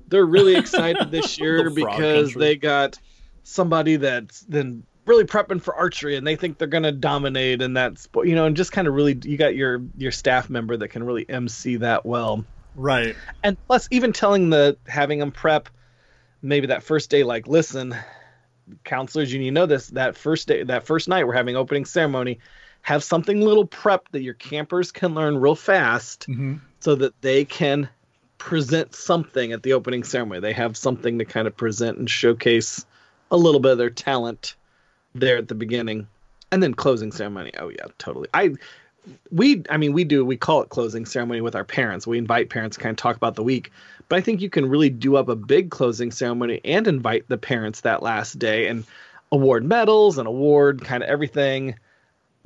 they're 0.09 0.27
really 0.27 0.57
excited 0.57 1.11
this 1.11 1.39
year 1.41 1.65
The 1.65 1.71
because 1.71 2.35
country. 2.35 2.41
they 2.41 2.57
got 2.57 2.99
somebody 3.43 3.97
that's 3.97 4.41
then 4.43 4.85
really 5.07 5.25
prepping 5.25 5.63
for 5.63 5.75
archery 5.75 6.17
and 6.17 6.27
they 6.27 6.37
think 6.37 6.59
they're 6.59 6.69
going 6.69 6.85
to 6.85 6.93
dominate 6.93 7.63
in 7.63 7.75
that 7.75 7.99
sport 7.99 8.29
you 8.29 8.35
know 8.35 8.47
and 8.47 8.57
just 8.57 8.73
kind 8.73 8.89
of 8.89 8.95
really 8.95 9.19
you 9.25 9.37
got 9.37 9.55
your 9.55 9.83
your 9.97 10.13
staff 10.13 10.49
member 10.51 10.77
that 10.77 10.89
can 10.89 11.03
really 11.05 11.29
mc 11.29 11.77
that 11.77 12.05
well 12.07 12.45
Right. 12.75 13.17
and 13.43 13.57
plus 13.67 13.89
even 13.91 14.13
telling 14.13 14.51
the 14.51 14.79
having 14.87 15.19
them 15.19 15.33
prep 15.33 15.69
maybe 16.43 16.69
that 16.69 16.83
first 16.83 17.11
day 17.11 17.25
like 17.25 17.47
listen 17.49 17.95
counselors 18.85 19.33
you 19.33 19.39
need 19.39 19.47
to 19.47 19.51
know 19.53 19.67
this 19.67 19.89
that 19.89 20.17
first 20.17 20.47
day 20.49 20.63
that 20.63 20.87
first 20.87 21.09
night 21.09 21.27
we're 21.27 21.33
having 21.35 21.57
opening 21.57 21.85
ceremony 21.85 22.39
have 22.83 23.03
something 23.05 23.41
little 23.41 23.67
prep 23.67 24.09
that 24.13 24.23
your 24.23 24.35
campers 24.35 24.93
can 24.93 25.15
learn 25.15 25.37
real 25.39 25.55
fast 25.57 26.29
hmm 26.29 26.70
so 26.81 26.95
that 26.97 27.21
they 27.21 27.45
can 27.45 27.89
present 28.39 28.95
something 28.95 29.53
at 29.53 29.63
the 29.63 29.75
opening 29.75 30.03
ceremony. 30.03 30.41
They 30.41 30.55
have 30.55 30.77
something 30.77 31.19
to 31.19 31.25
kind 31.25 31.47
of 31.47 31.57
present 31.57 31.99
and 31.99 32.11
showcase 32.11 32.85
a 33.31 33.37
little 33.37 33.61
bit 33.61 33.73
of 33.73 33.79
their 33.79 33.91
talent 33.91 34.55
there 35.15 35.37
at 35.37 35.49
the 35.49 35.55
beginning, 35.55 36.09
and 36.51 36.63
then 36.63 36.75
closing 36.75 37.13
ceremony. 37.13 37.53
Oh 37.59 37.69
yeah, 37.69 37.87
totally. 37.99 38.29
I 38.35 38.55
we 39.31 39.63
I 39.71 39.77
mean 39.77 39.93
we 39.93 40.05
do 40.05 40.25
we 40.25 40.37
call 40.37 40.63
it 40.63 40.69
closing 40.69 41.07
ceremony 41.07 41.41
with 41.41 41.55
our 41.55 41.65
parents. 41.65 42.07
We 42.07 42.19
invite 42.19 42.51
parents 42.51 42.77
to 42.77 42.83
kind 42.83 42.93
of 42.93 42.97
talk 42.97 43.17
about 43.17 43.37
the 43.37 43.43
week. 43.43 43.71
But 44.09 44.17
I 44.17 44.23
think 44.23 44.41
you 44.41 44.51
can 44.51 44.69
really 44.69 44.91
do 44.91 45.17
up 45.17 45.29
a 45.29 45.37
big 45.37 45.71
closing 45.71 46.11
ceremony 46.11 46.61
and 46.65 46.87
invite 46.89 47.29
the 47.29 47.39
parents 47.39 47.83
that 47.83 48.03
last 48.03 48.39
day 48.39 48.67
and 48.67 48.85
award 49.31 49.65
medals 49.65 50.19
and 50.19 50.27
award 50.27 50.85
kind 50.85 51.03
of 51.03 51.09
everything 51.09 51.77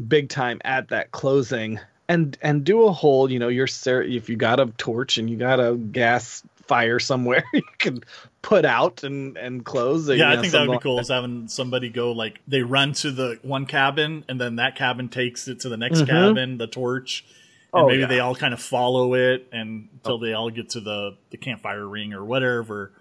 big 0.07 0.29
time 0.29 0.61
at 0.65 0.89
that 0.89 1.13
closing 1.13 1.81
and 2.09 2.37
and 2.43 2.65
do 2.65 2.85
a 2.85 2.93
whole 2.93 3.31
you 3.31 3.39
know 3.39 3.49
your 3.49 3.67
if 3.67 4.29
you 4.29 4.37
got 4.37 4.61
a 4.61 4.67
torch 4.67 5.19
and 5.19 5.29
you 5.31 5.37
got 5.37 5.61
a 5.61 5.75
gas 5.75 6.43
fire 6.67 6.99
somewhere 6.99 7.45
you 7.53 7.63
can 7.79 8.03
put 8.43 8.65
out 8.65 9.03
and 9.03 9.37
and 9.37 9.65
close. 9.65 10.09
Yeah, 10.09 10.15
you 10.15 10.19
know, 10.23 10.29
I 10.29 10.37
think 10.41 10.53
that 10.53 10.69
would 10.69 10.79
be 10.79 10.83
cool. 10.83 10.99
Is 11.01 11.09
having 11.09 11.49
somebody 11.49 11.89
go 11.89 12.13
like 12.13 12.41
they 12.47 12.63
run 12.63 12.93
to 12.95 13.11
the 13.11 13.39
one 13.43 13.67
cabin 13.67 14.25
and 14.29 14.41
then 14.41 14.57
that 14.57 14.77
cabin 14.77 15.09
takes 15.09 15.49
it 15.49 15.61
to 15.61 15.69
the 15.69 15.77
next 15.77 16.01
mm-hmm. 16.01 16.11
cabin, 16.11 16.59
the 16.59 16.67
torch, 16.67 17.25
and 17.73 17.85
oh, 17.85 17.89
maybe 17.89 18.01
yeah. 18.01 18.07
they 18.07 18.21
all 18.21 18.35
kind 18.35 18.55
of 18.55 18.61
follow 18.61 19.15
it 19.15 19.49
and 19.53 19.89
until 19.95 20.15
oh. 20.15 20.19
they 20.19 20.33
all 20.33 20.51
get 20.51 20.71
to 20.71 20.81
the 20.81 21.17
the 21.31 21.37
campfire 21.37 21.87
ring 21.87 22.13
or 22.13 22.25
whatever. 22.25 22.93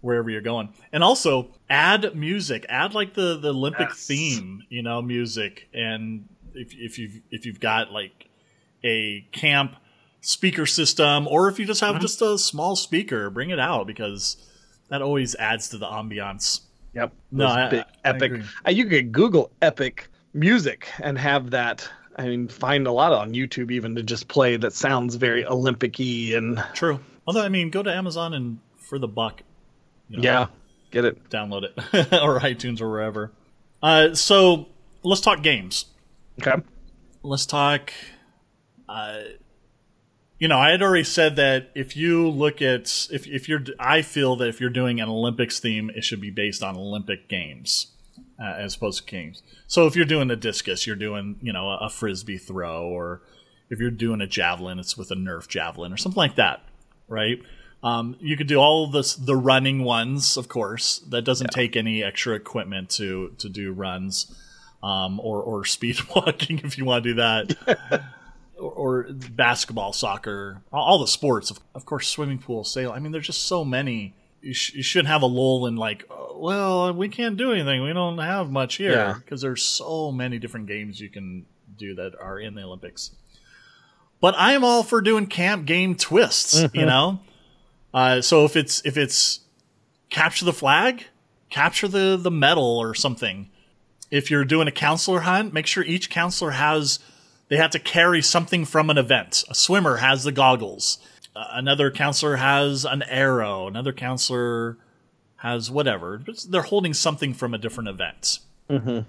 wherever 0.00 0.30
you're 0.30 0.40
going 0.40 0.68
and 0.92 1.02
also 1.02 1.48
add 1.68 2.14
music 2.14 2.64
add 2.68 2.94
like 2.94 3.14
the 3.14 3.36
the 3.36 3.48
olympic 3.48 3.88
yes. 3.88 4.06
theme 4.06 4.62
you 4.68 4.80
know 4.80 5.02
music 5.02 5.68
and 5.74 6.28
if, 6.54 6.72
if 6.72 7.00
you've 7.00 7.20
if 7.32 7.44
you've 7.46 7.58
got 7.58 7.90
like 7.90 8.27
a 8.84 9.26
camp 9.32 9.76
speaker 10.20 10.66
system 10.66 11.26
or 11.28 11.48
if 11.48 11.58
you 11.58 11.64
just 11.64 11.80
have 11.80 11.94
mm-hmm. 11.94 12.02
just 12.02 12.20
a 12.20 12.36
small 12.36 12.76
speaker 12.76 13.30
bring 13.30 13.50
it 13.50 13.58
out 13.58 13.86
because 13.86 14.36
that 14.88 15.02
always 15.02 15.34
adds 15.36 15.68
to 15.68 15.78
the 15.78 15.86
ambiance. 15.86 16.60
Yep. 16.94 17.12
No, 17.30 17.46
I, 17.46 17.68
big, 17.68 17.84
I, 18.04 18.08
epic. 18.08 18.32
I 18.64 18.68
uh, 18.68 18.72
you 18.72 18.86
could 18.86 19.12
Google 19.12 19.50
epic 19.62 20.08
music 20.32 20.88
and 21.00 21.18
have 21.18 21.50
that. 21.50 21.88
I 22.16 22.26
mean, 22.26 22.48
find 22.48 22.86
a 22.86 22.92
lot 22.92 23.12
on 23.12 23.32
YouTube 23.32 23.70
even 23.70 23.94
to 23.94 24.02
just 24.02 24.26
play 24.26 24.56
that 24.56 24.72
sounds 24.72 25.14
very 25.14 25.46
Olympic-y 25.46 26.32
and 26.34 26.62
true. 26.74 26.98
Although, 27.26 27.42
I 27.42 27.48
mean, 27.48 27.70
go 27.70 27.82
to 27.82 27.94
Amazon 27.94 28.34
and 28.34 28.58
for 28.76 28.98
the 28.98 29.06
buck, 29.06 29.42
you 30.08 30.16
know, 30.16 30.22
yeah, 30.22 30.46
get 30.90 31.04
it, 31.04 31.30
download 31.30 31.64
it, 31.64 31.72
or 32.22 32.40
iTunes 32.40 32.80
or 32.80 32.90
wherever. 32.90 33.30
Uh, 33.80 34.14
so 34.14 34.66
let's 35.04 35.20
talk 35.20 35.42
games. 35.42 35.84
Okay. 36.40 36.60
Let's 37.22 37.46
talk. 37.46 37.92
Uh, 38.88 39.20
you 40.38 40.46
know, 40.46 40.58
I 40.58 40.70
had 40.70 40.82
already 40.82 41.04
said 41.04 41.36
that 41.36 41.70
if 41.74 41.96
you 41.96 42.28
look 42.28 42.62
at 42.62 43.08
if 43.10 43.26
if 43.26 43.48
you're, 43.48 43.64
I 43.78 44.02
feel 44.02 44.36
that 44.36 44.48
if 44.48 44.60
you're 44.60 44.70
doing 44.70 45.00
an 45.00 45.08
Olympics 45.08 45.58
theme, 45.58 45.90
it 45.94 46.04
should 46.04 46.20
be 46.20 46.30
based 46.30 46.62
on 46.62 46.76
Olympic 46.76 47.28
games 47.28 47.88
uh, 48.40 48.54
as 48.56 48.76
opposed 48.76 49.04
to 49.04 49.10
games. 49.10 49.42
So 49.66 49.86
if 49.86 49.96
you're 49.96 50.04
doing 50.04 50.30
a 50.30 50.36
discus, 50.36 50.86
you're 50.86 50.96
doing 50.96 51.36
you 51.42 51.52
know 51.52 51.68
a, 51.68 51.86
a 51.86 51.90
frisbee 51.90 52.38
throw, 52.38 52.86
or 52.86 53.22
if 53.68 53.80
you're 53.80 53.90
doing 53.90 54.20
a 54.20 54.26
javelin, 54.26 54.78
it's 54.78 54.96
with 54.96 55.10
a 55.10 55.16
Nerf 55.16 55.48
javelin 55.48 55.92
or 55.92 55.96
something 55.96 56.16
like 56.16 56.36
that, 56.36 56.62
right? 57.08 57.42
Um, 57.82 58.16
you 58.20 58.36
could 58.36 58.48
do 58.48 58.58
all 58.58 58.88
this 58.90 59.14
the 59.14 59.36
running 59.36 59.84
ones, 59.84 60.36
of 60.36 60.48
course. 60.48 60.98
That 60.98 61.22
doesn't 61.22 61.50
yeah. 61.52 61.62
take 61.62 61.76
any 61.76 62.02
extra 62.02 62.34
equipment 62.34 62.90
to 62.90 63.34
to 63.38 63.48
do 63.48 63.72
runs, 63.72 64.32
um, 64.82 65.18
or 65.20 65.42
or 65.42 65.64
speed 65.64 65.98
walking 66.14 66.60
if 66.60 66.78
you 66.78 66.84
want 66.84 67.04
to 67.04 67.10
do 67.10 67.14
that. 67.16 68.02
or, 68.58 69.06
basketball, 69.10 69.92
soccer, 69.92 70.62
all 70.72 70.98
the 70.98 71.06
sports. 71.06 71.50
Of, 71.50 71.60
of 71.74 71.86
course, 71.86 72.08
swimming 72.08 72.38
pool, 72.38 72.64
sail. 72.64 72.90
I 72.90 72.98
mean, 72.98 73.12
there's 73.12 73.26
just 73.26 73.44
so 73.44 73.64
many. 73.64 74.14
You, 74.40 74.54
sh- 74.54 74.74
you 74.74 74.82
shouldn't 74.82 75.08
have 75.08 75.22
a 75.22 75.26
lull 75.26 75.66
in 75.66 75.76
like, 75.76 76.04
oh, 76.10 76.38
well, 76.38 76.92
we 76.92 77.08
can't 77.08 77.36
do 77.36 77.52
anything. 77.52 77.82
We 77.82 77.92
don't 77.92 78.18
have 78.18 78.50
much 78.50 78.76
here 78.76 79.20
because 79.22 79.42
yeah. 79.42 79.48
there's 79.48 79.62
so 79.62 80.12
many 80.12 80.38
different 80.38 80.66
games 80.66 81.00
you 81.00 81.08
can 81.08 81.46
do 81.76 81.94
that 81.96 82.12
are 82.20 82.38
in 82.38 82.54
the 82.54 82.62
Olympics. 82.62 83.10
But 84.20 84.34
I 84.36 84.52
am 84.52 84.64
all 84.64 84.82
for 84.82 85.00
doing 85.00 85.26
camp 85.26 85.66
game 85.66 85.94
twists. 85.94 86.60
Mm-hmm. 86.60 86.76
You 86.76 86.86
know, 86.86 87.20
uh, 87.94 88.20
so 88.20 88.44
if 88.44 88.56
it's 88.56 88.82
if 88.84 88.96
it's 88.96 89.40
capture 90.10 90.44
the 90.44 90.52
flag, 90.52 91.04
capture 91.50 91.88
the 91.88 92.16
the 92.20 92.30
medal 92.30 92.78
or 92.78 92.94
something. 92.94 93.50
If 94.10 94.30
you're 94.30 94.44
doing 94.44 94.68
a 94.68 94.72
counselor 94.72 95.20
hunt, 95.20 95.52
make 95.52 95.66
sure 95.66 95.84
each 95.84 96.08
counselor 96.08 96.52
has 96.52 96.98
they 97.48 97.56
have 97.56 97.70
to 97.72 97.78
carry 97.78 98.22
something 98.22 98.64
from 98.64 98.90
an 98.90 98.98
event. 98.98 99.44
A 99.48 99.54
swimmer 99.54 99.96
has 99.96 100.24
the 100.24 100.32
goggles. 100.32 100.98
Uh, 101.34 101.46
another 101.52 101.90
counselor 101.90 102.36
has 102.36 102.84
an 102.84 103.02
arrow. 103.02 103.66
Another 103.66 103.92
counselor 103.92 104.78
has 105.36 105.70
whatever. 105.70 106.22
They're 106.48 106.62
holding 106.62 106.94
something 106.94 107.32
from 107.32 107.54
a 107.54 107.58
different 107.58 107.88
event. 107.88 108.40
Mm-hmm. 108.68 109.00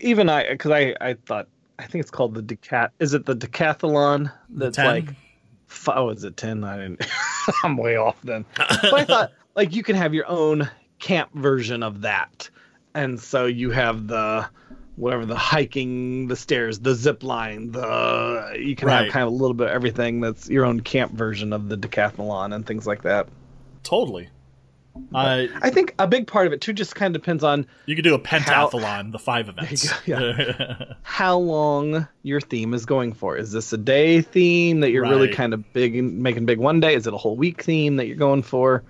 Even 0.00 0.28
I, 0.28 0.50
because 0.50 0.70
I, 0.70 0.94
I 1.00 1.14
thought, 1.26 1.48
I 1.78 1.86
think 1.86 2.02
it's 2.02 2.10
called 2.10 2.34
the 2.34 2.42
decat. 2.42 2.90
Is 2.98 3.14
it 3.14 3.26
the 3.26 3.36
decathlon? 3.36 4.32
That's 4.48 4.78
like, 4.78 5.08
oh, 5.88 6.10
is 6.10 6.24
it 6.24 6.36
ten? 6.36 6.64
I 6.64 6.78
didn't. 6.78 7.06
I'm 7.64 7.76
way 7.76 7.96
off 7.96 8.16
then. 8.22 8.44
but 8.56 8.94
I 8.94 9.04
thought 9.04 9.32
like 9.54 9.74
you 9.74 9.82
can 9.82 9.96
have 9.96 10.14
your 10.14 10.26
own 10.28 10.68
camp 10.98 11.30
version 11.34 11.82
of 11.82 12.00
that, 12.00 12.48
and 12.94 13.20
so 13.20 13.44
you 13.44 13.70
have 13.70 14.06
the 14.06 14.48
whatever 14.96 15.26
the 15.26 15.36
hiking, 15.36 16.26
the 16.26 16.36
stairs, 16.36 16.80
the 16.80 16.94
zip 16.94 17.22
line, 17.22 17.70
the 17.70 18.56
you 18.58 18.74
can 18.74 18.88
right. 18.88 19.04
have 19.04 19.12
kind 19.12 19.26
of 19.26 19.32
a 19.32 19.36
little 19.36 19.54
bit 19.54 19.68
of 19.68 19.72
everything 19.72 20.20
that's 20.20 20.48
your 20.48 20.64
own 20.64 20.80
camp 20.80 21.12
version 21.12 21.52
of 21.52 21.68
the 21.68 21.76
decathlon 21.76 22.54
and 22.54 22.66
things 22.66 22.86
like 22.86 23.02
that. 23.02 23.28
Totally. 23.82 24.28
I 25.14 25.50
I 25.60 25.70
think 25.70 25.94
a 25.98 26.08
big 26.08 26.26
part 26.26 26.46
of 26.46 26.54
it 26.54 26.62
too 26.62 26.72
just 26.72 26.94
kind 26.94 27.14
of 27.14 27.20
depends 27.20 27.44
on 27.44 27.66
you 27.84 27.94
could 27.94 28.04
do 28.04 28.14
a 28.14 28.18
pentathlon, 28.18 28.82
how, 28.82 29.10
the 29.10 29.18
five 29.18 29.48
events. 29.50 29.92
Yeah. 30.06 30.94
how 31.02 31.38
long 31.38 32.08
your 32.22 32.40
theme 32.40 32.72
is 32.72 32.86
going 32.86 33.12
for? 33.12 33.36
Is 33.36 33.52
this 33.52 33.72
a 33.74 33.78
day 33.78 34.22
theme 34.22 34.80
that 34.80 34.90
you're 34.90 35.02
right. 35.02 35.10
really 35.10 35.28
kind 35.28 35.52
of 35.52 35.72
big 35.74 36.02
making 36.02 36.46
big 36.46 36.58
one 36.58 36.80
day? 36.80 36.94
Is 36.94 37.06
it 37.06 37.12
a 37.12 37.18
whole 37.18 37.36
week 37.36 37.62
theme 37.62 37.96
that 37.96 38.06
you're 38.06 38.16
going 38.16 38.42
for? 38.42 38.82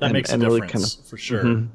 That 0.00 0.06
and, 0.06 0.12
makes 0.12 0.30
a 0.30 0.38
difference 0.38 0.54
really 0.54 0.68
kind 0.68 0.84
of, 0.84 1.06
for 1.06 1.16
sure. 1.16 1.44
Mm-hmm. 1.44 1.66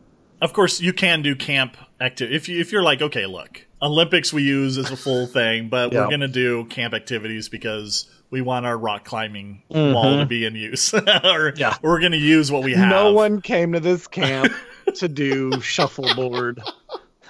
Of 0.44 0.52
course, 0.52 0.82
you 0.82 0.92
can 0.92 1.22
do 1.22 1.38
camp 1.38 1.78
activity 2.02 2.36
if 2.36 2.50
you, 2.50 2.60
if 2.60 2.74
you're 2.74 2.84
like, 2.84 3.02
okay, 3.02 3.26
look, 3.26 3.66
Olympics 3.82 4.34
we 4.34 4.44
use 4.44 4.78
as 4.78 4.92
a 4.92 4.98
full 4.98 5.26
thing, 5.40 5.70
but 5.70 5.94
yeah. 5.94 6.02
we're 6.02 6.10
gonna 6.10 6.28
do 6.28 6.66
camp 6.66 6.94
activities 6.94 7.48
because 7.48 8.10
we 8.30 8.42
want 8.42 8.66
our 8.66 8.78
rock 8.78 9.06
climbing 9.06 9.64
mm-hmm. 9.72 9.94
wall 9.94 10.18
to 10.18 10.26
be 10.26 10.46
in 10.46 10.54
use, 10.54 10.94
or 11.24 11.54
yeah. 11.56 11.78
we're 11.82 12.02
gonna 12.02 12.18
use 12.18 12.52
what 12.52 12.62
we 12.62 12.74
have. 12.74 12.90
No 12.90 13.14
one 13.14 13.40
came 13.40 13.72
to 13.72 13.80
this 13.80 14.06
camp 14.06 14.52
to 14.96 15.08
do 15.08 15.62
shuffleboard 15.62 16.62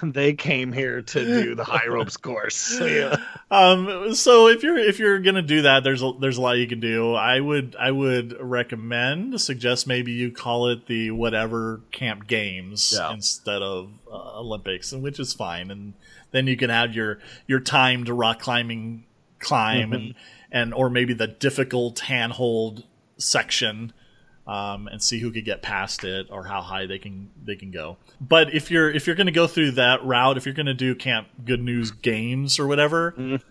they 0.12 0.34
came 0.34 0.72
here 0.72 1.02
to 1.02 1.24
do 1.24 1.54
the 1.54 1.64
high 1.64 1.86
ropes 1.88 2.16
course. 2.16 2.54
So, 2.74 2.86
yeah. 2.86 3.16
Um, 3.50 4.14
so 4.14 4.48
if 4.48 4.62
you're 4.62 4.78
if 4.78 4.98
you're 4.98 5.20
gonna 5.20 5.42
do 5.42 5.62
that, 5.62 5.84
there's 5.84 6.02
a, 6.02 6.12
there's 6.20 6.38
a 6.38 6.40
lot 6.40 6.58
you 6.58 6.66
can 6.66 6.80
do. 6.80 7.14
I 7.14 7.38
would 7.38 7.76
I 7.78 7.90
would 7.90 8.36
recommend 8.40 9.40
suggest 9.40 9.86
maybe 9.86 10.12
you 10.12 10.32
call 10.32 10.68
it 10.68 10.86
the 10.86 11.12
whatever 11.12 11.80
camp 11.92 12.26
games 12.26 12.94
yeah. 12.96 13.12
instead 13.12 13.62
of 13.62 13.90
uh, 14.10 14.40
Olympics, 14.40 14.92
and 14.92 15.02
which 15.02 15.20
is 15.20 15.32
fine. 15.32 15.70
And 15.70 15.94
then 16.32 16.46
you 16.46 16.56
can 16.56 16.70
have 16.70 16.94
your 16.94 17.20
your 17.46 17.60
timed 17.60 18.08
rock 18.08 18.40
climbing 18.40 19.04
climb 19.38 19.90
mm-hmm. 19.90 19.94
and 19.94 20.14
and 20.50 20.74
or 20.74 20.90
maybe 20.90 21.14
the 21.14 21.28
difficult 21.28 22.00
handhold 22.00 22.84
section 23.18 23.92
um, 24.46 24.88
and 24.88 25.02
see 25.02 25.20
who 25.20 25.30
could 25.30 25.44
get 25.44 25.62
past 25.62 26.04
it 26.04 26.26
or 26.30 26.44
how 26.44 26.60
high 26.60 26.86
they 26.86 26.98
can 26.98 27.30
they 27.44 27.56
can 27.56 27.70
go. 27.70 27.96
But 28.20 28.54
if 28.54 28.70
you're 28.70 28.90
if 28.90 29.06
you're 29.06 29.16
going 29.16 29.26
to 29.26 29.32
go 29.32 29.46
through 29.46 29.72
that 29.72 30.04
route, 30.04 30.36
if 30.36 30.44
you're 30.44 30.54
going 30.54 30.66
to 30.66 30.74
do 30.74 30.94
Camp 30.94 31.28
Good 31.44 31.62
News 31.62 31.90
games 31.90 32.58
or 32.58 32.66
whatever, 32.66 33.12
mm. 33.12 33.42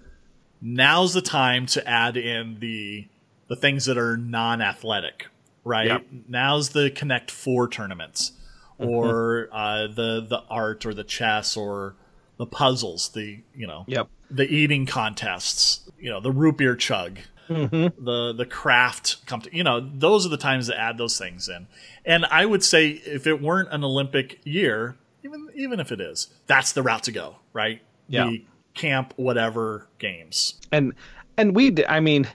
now's 0.62 1.13
the 1.13 1.21
time 1.21 1.65
to 1.67 1.88
add 1.88 2.17
in 2.17 2.60
the 2.60 3.08
the 3.47 3.56
things 3.56 3.86
that 3.86 3.97
are 3.97 4.17
non-athletic. 4.17 5.27
Right 5.65 5.88
yep. 5.88 6.06
now's 6.27 6.69
the 6.69 6.91
Connect 6.91 7.32
Four 7.32 7.69
tournaments, 7.69 8.34
mm-hmm. 8.79 8.89
or 8.89 9.49
uh, 9.51 9.88
the 9.88 10.25
the 10.27 10.43
art 10.49 10.86
or 10.86 10.93
the 10.93 11.06
chess 11.06 11.56
or 11.56 11.95
the 12.38 12.45
puzzles, 12.45 13.10
the 13.10 13.39
you 13.56 13.65
know, 13.65 13.86
yep. 13.88 14.10
the 14.29 14.43
eating 14.43 14.86
contests, 14.86 15.89
you 15.97 16.10
know, 16.10 16.19
the 16.19 16.32
root 16.32 16.58
beer 16.58 16.75
chug, 16.75 17.19
mm-hmm. 17.49 18.03
the 18.03 18.34
the 18.34 18.45
craft 18.45 19.25
company. 19.25 19.58
you 19.58 19.63
know 19.63 19.79
those 19.79 20.25
are 20.25 20.29
the 20.29 20.38
times 20.38 20.67
to 20.67 20.79
add 20.79 20.97
those 20.97 21.17
things 21.17 21.49
in. 21.49 21.67
And 22.06 22.25
i 22.25 22.45
would 22.45 22.63
say 22.63 22.89
if 22.89 23.27
it 23.27 23.41
weren't 23.41 23.69
an 23.71 23.84
olympic 23.84 24.39
year 24.43 24.95
even 25.23 25.49
even 25.56 25.79
if 25.79 25.91
it 25.91 26.01
is 26.01 26.27
that's 26.47 26.71
the 26.73 26.84
route 26.84 27.03
to 27.03 27.12
go 27.12 27.38
right? 27.53 27.82
Yeah. 28.08 28.25
the 28.25 28.45
camp 28.73 29.13
whatever 29.15 29.88
games. 29.99 30.60
And 30.71 30.93
and 31.38 31.56
we 31.56 31.73
i 31.88 31.99
mean 31.99 32.27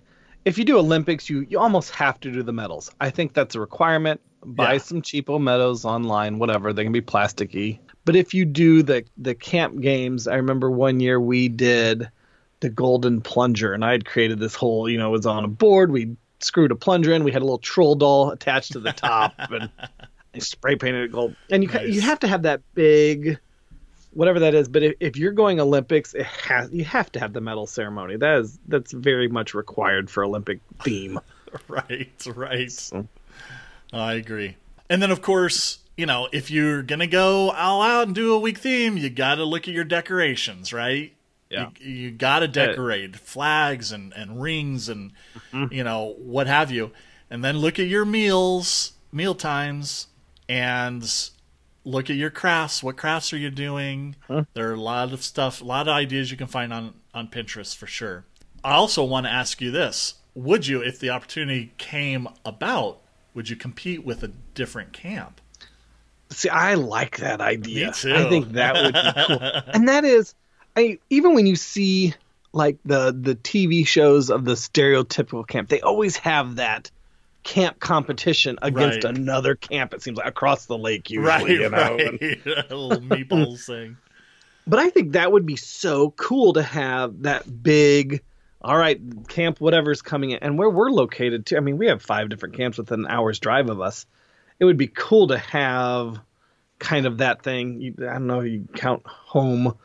if 0.44 0.58
you 0.58 0.64
do 0.64 0.78
olympics 0.78 1.28
you 1.28 1.46
you 1.48 1.58
almost 1.58 1.90
have 1.92 2.20
to 2.20 2.30
do 2.32 2.42
the 2.42 2.52
medals. 2.52 2.90
I 3.00 3.10
think 3.10 3.34
that's 3.34 3.54
a 3.54 3.60
requirement. 3.60 4.20
Buy 4.44 4.74
yeah. 4.74 4.78
some 4.78 5.02
cheapo 5.02 5.40
medals 5.40 5.84
online 5.84 6.38
whatever. 6.38 6.72
They 6.72 6.84
can 6.84 6.92
be 6.92 7.02
plasticky. 7.02 7.80
But 8.04 8.16
if 8.16 8.32
you 8.32 8.44
do 8.44 8.82
the 8.82 9.04
the 9.16 9.34
camp 9.34 9.80
games 9.80 10.26
i 10.28 10.36
remember 10.36 10.70
one 10.70 11.00
year 11.00 11.20
we 11.20 11.48
did 11.48 12.08
the 12.60 12.68
golden 12.68 13.20
plunger, 13.20 13.72
and 13.72 13.84
I 13.84 13.92
had 13.92 14.04
created 14.04 14.38
this 14.38 14.54
whole, 14.54 14.88
you 14.88 14.98
know, 14.98 15.08
it 15.08 15.12
was 15.12 15.26
on 15.26 15.44
a 15.44 15.48
board. 15.48 15.90
We 15.90 16.16
screwed 16.40 16.70
a 16.70 16.76
plunger 16.76 17.12
in. 17.12 17.24
We 17.24 17.32
had 17.32 17.42
a 17.42 17.44
little 17.44 17.58
troll 17.58 17.94
doll 17.94 18.30
attached 18.30 18.72
to 18.72 18.80
the 18.80 18.92
top, 18.92 19.34
and 19.38 19.70
I 20.34 20.38
spray 20.38 20.76
painted 20.76 21.04
it 21.04 21.12
gold. 21.12 21.36
And 21.50 21.62
you 21.62 21.68
nice. 21.68 21.88
you 21.88 22.00
have 22.00 22.20
to 22.20 22.28
have 22.28 22.42
that 22.42 22.62
big 22.74 23.38
whatever 24.12 24.40
that 24.40 24.54
is. 24.54 24.68
But 24.68 24.82
if, 24.82 24.94
if 25.00 25.16
you're 25.16 25.32
going 25.32 25.60
Olympics, 25.60 26.14
it 26.14 26.26
has 26.26 26.72
you 26.72 26.84
have 26.84 27.10
to 27.12 27.20
have 27.20 27.32
the 27.32 27.40
medal 27.40 27.66
ceremony. 27.66 28.16
That 28.16 28.40
is 28.40 28.58
that's 28.66 28.92
very 28.92 29.28
much 29.28 29.54
required 29.54 30.10
for 30.10 30.24
Olympic 30.24 30.60
theme. 30.82 31.20
right, 31.68 32.26
right. 32.34 32.70
So. 32.70 33.06
I 33.92 34.14
agree. 34.14 34.56
And 34.90 35.00
then 35.02 35.10
of 35.10 35.22
course, 35.22 35.78
you 35.96 36.06
know, 36.06 36.28
if 36.32 36.50
you're 36.50 36.82
gonna 36.82 37.06
go 37.06 37.50
all 37.50 37.82
out 37.82 38.06
and 38.06 38.14
do 38.14 38.34
a 38.34 38.38
week 38.38 38.58
theme, 38.58 38.96
you 38.96 39.10
got 39.10 39.36
to 39.36 39.44
look 39.44 39.68
at 39.68 39.74
your 39.74 39.84
decorations, 39.84 40.72
right? 40.72 41.12
Yeah. 41.50 41.70
You, 41.80 41.90
you 41.90 42.10
got 42.10 42.40
to 42.40 42.48
decorate 42.48 43.16
flags 43.16 43.92
and, 43.92 44.12
and 44.12 44.40
rings 44.40 44.88
and, 44.88 45.12
mm-hmm. 45.52 45.72
you 45.72 45.84
know, 45.84 46.14
what 46.18 46.46
have 46.46 46.70
you. 46.70 46.92
And 47.30 47.44
then 47.44 47.58
look 47.58 47.78
at 47.78 47.86
your 47.86 48.04
meals, 48.04 48.92
meal 49.12 49.34
times, 49.34 50.08
and 50.48 51.30
look 51.84 52.10
at 52.10 52.16
your 52.16 52.30
crafts. 52.30 52.82
What 52.82 52.96
crafts 52.96 53.32
are 53.32 53.38
you 53.38 53.50
doing? 53.50 54.16
Huh? 54.26 54.44
There 54.54 54.70
are 54.70 54.74
a 54.74 54.80
lot 54.80 55.12
of 55.12 55.22
stuff, 55.22 55.60
a 55.60 55.64
lot 55.64 55.88
of 55.88 55.94
ideas 55.94 56.30
you 56.30 56.36
can 56.36 56.46
find 56.46 56.72
on, 56.72 56.94
on 57.14 57.28
Pinterest 57.28 57.76
for 57.76 57.86
sure. 57.86 58.24
I 58.62 58.74
also 58.74 59.04
want 59.04 59.26
to 59.26 59.30
ask 59.30 59.60
you 59.60 59.70
this 59.70 60.14
Would 60.34 60.66
you, 60.66 60.82
if 60.82 60.98
the 60.98 61.10
opportunity 61.10 61.72
came 61.78 62.28
about, 62.44 63.00
would 63.34 63.48
you 63.48 63.56
compete 63.56 64.04
with 64.04 64.22
a 64.22 64.28
different 64.54 64.92
camp? 64.92 65.40
See, 66.30 66.50
I 66.50 66.74
like 66.74 67.18
that 67.18 67.40
idea. 67.40 67.88
I 67.88 68.28
think 68.28 68.52
that 68.52 68.74
would 68.74 68.92
be 68.92 69.22
cool. 69.26 69.62
and 69.74 69.88
that 69.88 70.04
is 70.04 70.34
I 70.78 70.98
even 71.10 71.34
when 71.34 71.46
you 71.46 71.56
see 71.56 72.14
like 72.52 72.78
the 72.84 73.12
the 73.18 73.34
TV 73.34 73.86
shows 73.86 74.30
of 74.30 74.44
the 74.44 74.54
stereotypical 74.54 75.46
camp, 75.46 75.68
they 75.68 75.80
always 75.80 76.16
have 76.18 76.56
that 76.56 76.90
camp 77.42 77.80
competition 77.80 78.58
against 78.62 79.04
right. 79.04 79.16
another 79.16 79.56
camp. 79.56 79.92
It 79.92 80.02
seems 80.02 80.18
like 80.18 80.28
across 80.28 80.66
the 80.66 80.78
lake, 80.78 81.10
usually, 81.10 81.28
right, 81.28 81.48
you 81.48 81.68
know, 81.68 81.76
right. 81.76 82.20
And, 82.22 82.22
a 82.70 82.76
little 82.76 83.04
meatballs 83.04 83.64
thing. 83.66 83.96
But 84.66 84.78
I 84.78 84.90
think 84.90 85.12
that 85.12 85.32
would 85.32 85.46
be 85.46 85.56
so 85.56 86.10
cool 86.12 86.52
to 86.52 86.62
have 86.62 87.22
that 87.22 87.62
big. 87.62 88.22
All 88.60 88.76
right, 88.76 89.00
camp 89.28 89.60
whatever's 89.60 90.02
coming 90.02 90.30
in, 90.30 90.38
and 90.42 90.58
where 90.58 90.70
we're 90.70 90.90
located 90.90 91.46
too. 91.46 91.56
I 91.56 91.60
mean, 91.60 91.78
we 91.78 91.86
have 91.86 92.02
five 92.02 92.28
different 92.28 92.56
camps 92.56 92.78
within 92.78 93.00
an 93.00 93.06
hour's 93.08 93.38
drive 93.38 93.68
of 93.68 93.80
us. 93.80 94.06
It 94.60 94.64
would 94.64 94.76
be 94.76 94.88
cool 94.88 95.28
to 95.28 95.38
have 95.38 96.20
kind 96.78 97.06
of 97.06 97.18
that 97.18 97.42
thing. 97.42 97.80
You, 97.80 97.94
I 98.00 98.14
don't 98.14 98.26
know. 98.26 98.40
You 98.40 98.66
count 98.74 99.06
home 99.06 99.76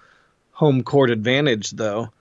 home 0.53 0.83
court 0.83 1.09
advantage 1.09 1.71
though. 1.71 2.11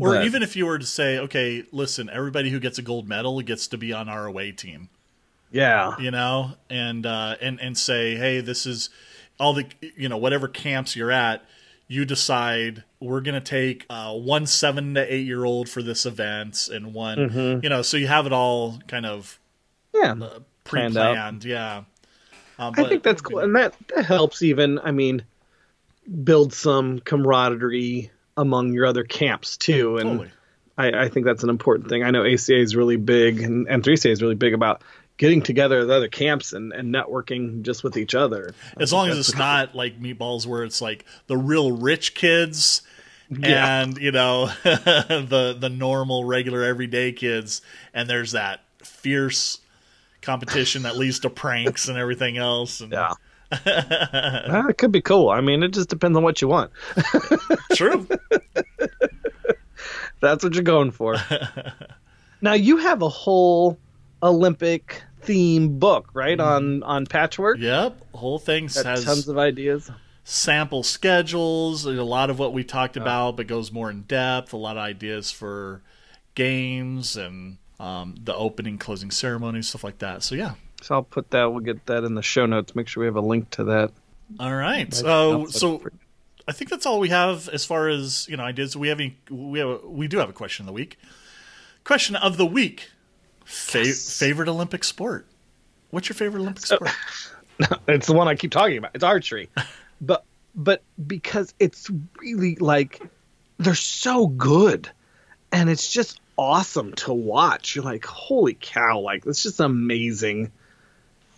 Or 0.00 0.14
but, 0.14 0.24
even 0.24 0.42
if 0.42 0.56
you 0.56 0.66
were 0.66 0.78
to 0.78 0.86
say, 0.86 1.18
okay, 1.18 1.64
listen, 1.72 2.08
everybody 2.10 2.50
who 2.50 2.58
gets 2.58 2.78
a 2.78 2.82
gold 2.82 3.06
medal 3.06 3.40
gets 3.42 3.66
to 3.68 3.78
be 3.78 3.92
on 3.92 4.08
our 4.08 4.26
away 4.26 4.52
team. 4.52 4.88
Yeah. 5.50 5.98
You 5.98 6.10
know, 6.10 6.52
and 6.70 7.04
uh, 7.04 7.36
and 7.40 7.60
and 7.60 7.76
say, 7.76 8.16
hey, 8.16 8.40
this 8.40 8.66
is 8.66 8.88
all 9.38 9.52
the 9.54 9.66
you 9.96 10.08
know 10.08 10.16
whatever 10.16 10.48
camps 10.48 10.96
you're 10.96 11.10
at. 11.10 11.44
You 11.88 12.04
decide 12.04 12.84
we're 13.00 13.20
gonna 13.20 13.40
take 13.40 13.84
uh, 13.90 14.14
one 14.14 14.46
seven 14.46 14.94
to 14.94 15.12
eight 15.12 15.26
year 15.26 15.44
old 15.44 15.68
for 15.68 15.82
this 15.82 16.06
event, 16.06 16.68
and 16.72 16.94
one 16.94 17.18
mm-hmm. 17.18 17.64
you 17.64 17.68
know, 17.68 17.82
so 17.82 17.96
you 17.96 18.06
have 18.06 18.26
it 18.26 18.32
all 18.32 18.78
kind 18.86 19.06
of 19.06 19.38
yeah 19.92 20.12
uh, 20.12 20.38
pre-planned. 20.64 21.44
Yeah. 21.44 21.82
Uh, 22.58 22.72
I 22.76 22.84
think 22.84 23.02
that's 23.02 23.22
cool, 23.22 23.40
and 23.40 23.56
that 23.56 23.74
that 23.94 24.04
helps. 24.04 24.42
Even 24.42 24.78
I 24.78 24.92
mean, 24.92 25.24
build 26.24 26.52
some 26.52 27.00
camaraderie 27.00 28.10
among 28.36 28.72
your 28.72 28.86
other 28.86 29.04
camps 29.04 29.56
too. 29.56 29.98
And 29.98 30.10
totally. 30.10 30.30
I, 30.78 31.04
I, 31.04 31.08
think 31.08 31.26
that's 31.26 31.42
an 31.42 31.50
important 31.50 31.88
thing. 31.88 32.02
I 32.02 32.10
know 32.10 32.24
ACA 32.24 32.58
is 32.58 32.74
really 32.74 32.96
big 32.96 33.40
and, 33.42 33.68
and 33.68 33.82
3CA 33.82 34.10
is 34.10 34.22
really 34.22 34.34
big 34.34 34.54
about 34.54 34.82
getting 35.18 35.42
together 35.42 35.80
with 35.80 35.90
other 35.90 36.08
camps 36.08 36.52
and, 36.52 36.72
and 36.72 36.94
networking 36.94 37.62
just 37.62 37.84
with 37.84 37.96
each 37.96 38.14
other. 38.14 38.54
As 38.78 38.92
long 38.92 39.08
as 39.08 39.18
it's 39.18 39.36
not 39.36 39.74
like 39.74 40.00
meatballs 40.00 40.46
where 40.46 40.64
it's 40.64 40.80
like 40.80 41.04
the 41.26 41.36
real 41.36 41.72
rich 41.72 42.14
kids 42.14 42.82
yeah. 43.30 43.82
and 43.82 43.98
you 43.98 44.12
know 44.12 44.46
the 44.64 45.56
the 45.58 45.68
normal 45.68 46.24
regular 46.24 46.64
everyday 46.64 47.12
kids 47.12 47.62
and 47.94 48.08
there's 48.08 48.32
that 48.32 48.64
fierce 48.78 49.60
competition 50.22 50.82
that 50.82 50.96
leads 50.96 51.20
to 51.20 51.30
pranks 51.30 51.88
and 51.88 51.96
everything 51.96 52.36
else 52.36 52.80
and 52.80 52.92
yeah 52.92 53.14
uh, 53.52 54.64
it 54.68 54.78
could 54.78 54.92
be 54.92 55.00
cool. 55.00 55.30
I 55.30 55.40
mean, 55.40 55.62
it 55.62 55.72
just 55.72 55.88
depends 55.88 56.16
on 56.16 56.22
what 56.22 56.40
you 56.40 56.48
want. 56.48 56.70
True. 57.74 58.06
That's 60.20 60.44
what 60.44 60.54
you're 60.54 60.62
going 60.62 60.90
for. 60.90 61.16
now 62.40 62.52
you 62.52 62.76
have 62.78 63.02
a 63.02 63.08
whole 63.08 63.78
Olympic 64.22 65.02
theme 65.22 65.78
book, 65.78 66.10
right? 66.12 66.38
Mm. 66.38 66.44
On 66.44 66.82
on 66.82 67.06
patchwork. 67.06 67.58
Yep, 67.58 68.14
whole 68.14 68.38
thing 68.38 68.68
has 68.68 69.04
tons 69.04 69.28
of 69.28 69.38
ideas. 69.38 69.90
Sample 70.24 70.82
schedules, 70.82 71.86
a 71.86 71.90
lot 72.04 72.30
of 72.30 72.38
what 72.38 72.52
we 72.52 72.62
talked 72.62 72.96
oh. 72.98 73.02
about, 73.02 73.36
but 73.36 73.46
goes 73.46 73.72
more 73.72 73.90
in 73.90 74.02
depth. 74.02 74.52
A 74.52 74.56
lot 74.56 74.76
of 74.76 74.82
ideas 74.82 75.30
for 75.30 75.82
games 76.34 77.16
and 77.16 77.56
um, 77.80 78.14
the 78.22 78.34
opening, 78.34 78.78
closing 78.78 79.10
ceremonies, 79.10 79.68
stuff 79.68 79.82
like 79.82 79.98
that. 79.98 80.22
So 80.22 80.34
yeah, 80.34 80.54
so 80.80 80.96
I'll 80.96 81.02
put 81.02 81.30
that. 81.30 81.52
We'll 81.52 81.60
get 81.60 81.86
that 81.86 82.04
in 82.04 82.14
the 82.14 82.22
show 82.22 82.46
notes. 82.46 82.74
Make 82.74 82.88
sure 82.88 83.02
we 83.02 83.06
have 83.06 83.16
a 83.16 83.20
link 83.20 83.50
to 83.50 83.64
that. 83.64 83.92
All 84.38 84.54
right. 84.54 84.92
So 84.92 85.46
so 85.46 85.82
I 86.46 86.52
think 86.52 86.70
that's 86.70 86.86
all 86.86 87.00
we 87.00 87.08
have 87.08 87.48
as 87.48 87.64
far 87.64 87.88
as 87.88 88.26
you 88.28 88.36
know 88.36 88.44
ideas. 88.44 88.76
We 88.76 88.88
have 88.88 89.00
any, 89.00 89.16
we 89.30 89.58
have 89.58 89.82
we 89.84 90.08
do 90.08 90.18
have 90.18 90.28
a 90.28 90.32
question 90.32 90.64
of 90.64 90.66
the 90.66 90.72
week. 90.72 90.98
Question 91.84 92.16
of 92.16 92.36
the 92.36 92.46
week: 92.46 92.90
Fa- 93.44 93.84
yes. 93.84 94.18
favorite 94.18 94.48
Olympic 94.48 94.84
sport. 94.84 95.26
What's 95.90 96.08
your 96.08 96.14
favorite 96.14 96.40
Olympic 96.40 96.66
sport? 96.66 96.90
it's 97.88 98.06
the 98.06 98.14
one 98.14 98.28
I 98.28 98.34
keep 98.34 98.50
talking 98.50 98.78
about. 98.78 98.92
It's 98.94 99.04
archery, 99.04 99.48
but 100.00 100.24
but 100.54 100.82
because 101.06 101.54
it's 101.58 101.90
really 102.20 102.56
like 102.56 103.00
they're 103.58 103.74
so 103.74 104.26
good, 104.26 104.90
and 105.52 105.68
it's 105.68 105.92
just 105.92 106.20
awesome 106.36 106.94
to 106.94 107.12
watch. 107.12 107.74
You're 107.74 107.84
like, 107.84 108.04
holy 108.04 108.54
cow! 108.54 109.00
Like 109.00 109.26
it's 109.26 109.42
just 109.42 109.60
amazing 109.60 110.52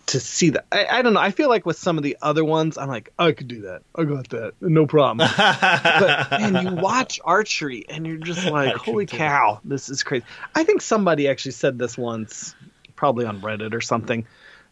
to 0.07 0.19
see 0.19 0.49
that. 0.51 0.65
I, 0.71 0.85
I, 0.85 1.01
don't 1.01 1.13
know. 1.13 1.19
I 1.19 1.31
feel 1.31 1.49
like 1.49 1.65
with 1.65 1.77
some 1.77 1.97
of 1.97 2.03
the 2.03 2.17
other 2.21 2.43
ones, 2.43 2.77
I'm 2.77 2.89
like, 2.89 3.11
I 3.17 3.31
could 3.31 3.47
do 3.47 3.61
that. 3.61 3.83
I 3.95 4.03
got 4.03 4.29
that. 4.29 4.53
No 4.61 4.85
problem. 4.85 5.29
but 5.37 6.31
man, 6.31 6.65
you 6.65 6.75
watch 6.75 7.19
archery 7.23 7.85
and 7.87 8.05
you're 8.05 8.17
just 8.17 8.45
like, 8.49 8.75
holy 8.75 9.05
cow, 9.05 9.61
this 9.63 9.89
is 9.89 10.03
crazy. 10.03 10.25
I 10.55 10.63
think 10.63 10.81
somebody 10.81 11.27
actually 11.27 11.53
said 11.53 11.79
this 11.79 11.97
once, 11.97 12.55
probably 12.95 13.25
on 13.25 13.41
Reddit 13.41 13.73
or 13.73 13.81
something, 13.81 14.25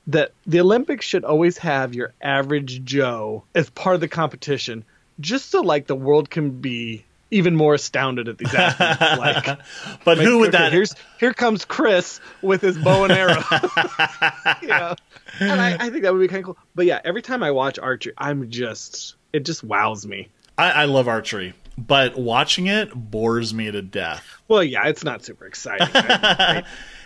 that 0.08 0.34
the 0.46 0.60
Olympics 0.60 1.06
should 1.06 1.24
always 1.24 1.58
have 1.60 1.94
your 1.94 2.14
average 2.22 2.84
Joe 2.84 3.44
as 3.56 3.70
part 3.70 3.96
of 3.96 4.02
the 4.02 4.08
competition, 4.08 4.84
just 5.20 5.50
so 5.50 5.62
like 5.62 5.88
the 5.88 5.96
world 5.96 6.30
can 6.30 6.62
be 6.62 7.06
even 7.32 7.56
more 7.56 7.74
astounded 7.74 8.28
at 8.28 8.38
these 8.38 8.54
athletes. 8.54 9.20
like, 9.20 9.60
but 10.04 10.18
who 10.18 10.40
would 10.40 10.50
okay, 10.50 10.66
that? 10.66 10.74
Here's 10.74 10.94
here 11.20 11.34
comes 11.34 11.66
Chris 11.66 12.20
with 12.42 12.62
his 12.62 12.78
bow 12.78 13.06
and 13.06 13.14
arrow. 13.14 13.42
yeah, 14.62 14.96
and 15.40 15.62
I, 15.62 15.78
I, 15.80 15.90
think 15.90 16.04
that 16.04 16.14
would 16.14 16.20
be 16.20 16.28
kind 16.28 16.40
of 16.40 16.46
cool. 16.46 16.58
But 16.76 16.86
yeah, 16.86 17.00
every 17.04 17.22
time 17.22 17.42
I 17.42 17.52
watch 17.52 17.80
archery, 17.80 18.14
I'm 18.18 18.50
just 18.52 19.16
it 19.34 19.46
just 19.46 19.64
wows 19.64 20.06
me. 20.06 20.30
I, 20.58 20.72
I 20.72 20.86
love 20.86 21.08
archery, 21.08 21.54
but 21.78 22.18
watching 22.18 22.68
it 22.68 22.94
bores 22.94 23.54
me 23.54 23.72
to 23.72 23.82
death. 23.82 24.24
Well, 24.48 24.64
yeah, 24.64 24.88
it's 24.88 25.04
not 25.04 25.24
super 25.24 25.48
exciting. 25.48 25.88
I, 25.94 26.64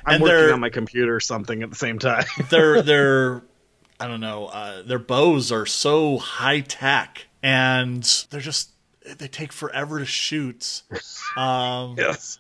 am 0.08 0.22
working 0.22 0.54
on 0.54 0.60
my 0.60 0.70
computer 0.70 1.16
or 1.16 1.20
something 1.20 1.62
at 1.64 1.70
the 1.70 1.76
same 1.76 2.00
time. 2.00 2.26
they're 2.50 2.82
they're 2.82 3.44
I 4.00 4.08
don't 4.08 4.22
know. 4.22 4.48
Uh, 4.48 4.82
their 4.82 5.00
bows 5.00 5.52
are 5.52 5.66
so 5.66 6.18
high 6.18 6.60
tech, 6.60 7.28
and 7.42 8.04
they're 8.30 8.42
just 8.42 8.72
they 9.18 9.28
take 9.28 9.52
forever 9.52 10.00
to 10.00 10.06
shoot. 10.06 10.84
Um, 11.36 11.96
yes. 11.98 12.40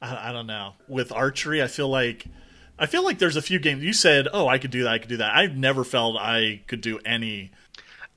I, 0.00 0.30
I, 0.30 0.32
don't 0.32 0.48
know. 0.48 0.72
With 0.88 1.12
archery, 1.12 1.62
I 1.62 1.68
feel 1.68 1.88
like 1.88 2.26
I 2.76 2.86
feel 2.86 3.04
like 3.04 3.20
there's 3.20 3.36
a 3.36 3.42
few 3.42 3.60
games. 3.60 3.84
You 3.84 3.92
said, 3.92 4.26
"Oh, 4.32 4.48
I 4.48 4.58
could 4.58 4.72
do 4.72 4.82
that. 4.82 4.92
I 4.92 4.98
could 4.98 5.08
do 5.08 5.18
that." 5.18 5.32
I've 5.32 5.56
never 5.56 5.84
felt 5.84 6.16
I 6.16 6.62
could 6.66 6.80
do 6.80 6.98
any. 7.04 7.52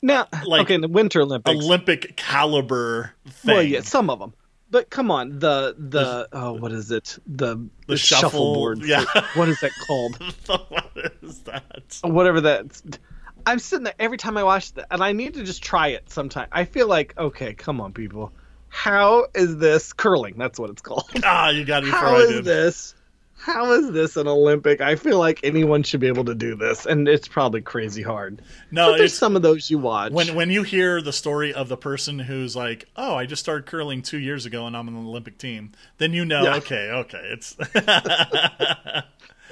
Now, 0.02 0.28
like 0.46 0.62
okay, 0.64 0.74
in 0.74 0.82
the 0.82 0.88
Winter 0.88 1.22
Olympics, 1.22 1.64
Olympic 1.64 2.16
caliber 2.16 3.14
thing. 3.28 3.56
Well, 3.56 3.64
yeah, 3.64 3.82
some 3.82 4.10
of 4.10 4.18
them. 4.18 4.34
But 4.72 4.90
come 4.90 5.12
on, 5.12 5.38
the 5.38 5.76
the, 5.78 6.00
the 6.00 6.30
oh, 6.34 6.54
what 6.54 6.72
is 6.72 6.90
it? 6.90 7.20
The 7.28 7.56
the, 7.56 7.70
the 7.88 7.98
shuffle, 7.98 8.30
shuffleboard. 8.30 8.82
Yeah, 8.84 9.06
what 9.36 9.48
is 9.48 9.60
that 9.60 9.72
called? 9.86 10.18
what 10.70 11.16
is 11.22 11.42
that? 11.44 12.00
Whatever 12.02 12.42
that 12.42 12.98
I'm 13.46 13.60
sitting 13.60 13.84
there 13.84 13.94
every 14.00 14.18
time 14.18 14.38
I 14.38 14.44
watch 14.44 14.74
that, 14.74 14.88
and 14.92 15.04
I 15.04 15.12
need 15.12 15.36
to 15.36 15.44
just 15.44 15.64
try 15.64 15.90
it 15.90 16.10
sometime. 16.10 16.48
I 16.52 16.66
feel 16.66 16.88
like, 16.88 17.18
okay, 17.18 17.54
come 17.54 17.80
on, 17.80 17.94
people. 17.94 18.32
How 18.70 19.28
is 19.34 19.58
this 19.58 19.94
curling? 19.94 20.36
That's 20.38 20.60
what 20.60 20.70
it's 20.70 20.82
called. 20.82 21.10
Ah, 21.24 21.50
you 21.50 21.64
got 21.64 21.82
to 21.82 21.86
be 21.86 21.92
How 21.92 22.18
is 22.18 22.44
this? 22.44 22.96
How 23.38 23.74
is 23.74 23.92
this 23.92 24.18
an 24.18 24.28
Olympic? 24.28 24.82
I 24.82 24.96
feel 24.96 25.20
like 25.20 25.42
anyone 25.44 25.84
should 25.84 26.00
be 26.00 26.08
able 26.08 26.26
to 26.26 26.36
do 26.36 26.56
this, 26.56 26.86
and 26.86 27.08
it's 27.08 27.28
probably 27.28 27.62
crazy 27.62 28.02
hard. 28.02 28.42
No, 28.72 28.92
but 28.92 28.98
there's 28.98 29.18
some 29.18 29.36
of 29.36 29.44
those 29.44 29.70
you 29.70 29.78
watch. 29.78 30.12
When 30.12 30.34
when 30.36 30.50
you 30.50 30.64
hear 30.64 31.02
the 31.02 31.14
story 31.14 31.54
of 31.54 31.70
the 31.70 31.78
person 31.78 32.18
who's 32.18 32.56
like, 32.56 32.88
"Oh, 32.96 33.16
I 33.16 33.26
just 33.26 33.42
started 33.42 33.66
curling 33.68 34.02
two 34.02 34.18
years 34.18 34.46
ago, 34.46 34.66
and 34.66 34.76
I'm 34.76 34.88
on 34.88 34.96
the 34.96 35.02
Olympic 35.02 35.38
team," 35.38 35.74
then 36.00 36.14
you 36.14 36.26
know, 36.26 36.44
yeah. 36.44 36.56
okay, 36.56 36.90
okay, 36.90 37.22
it's. 37.32 37.54
but 37.74 39.06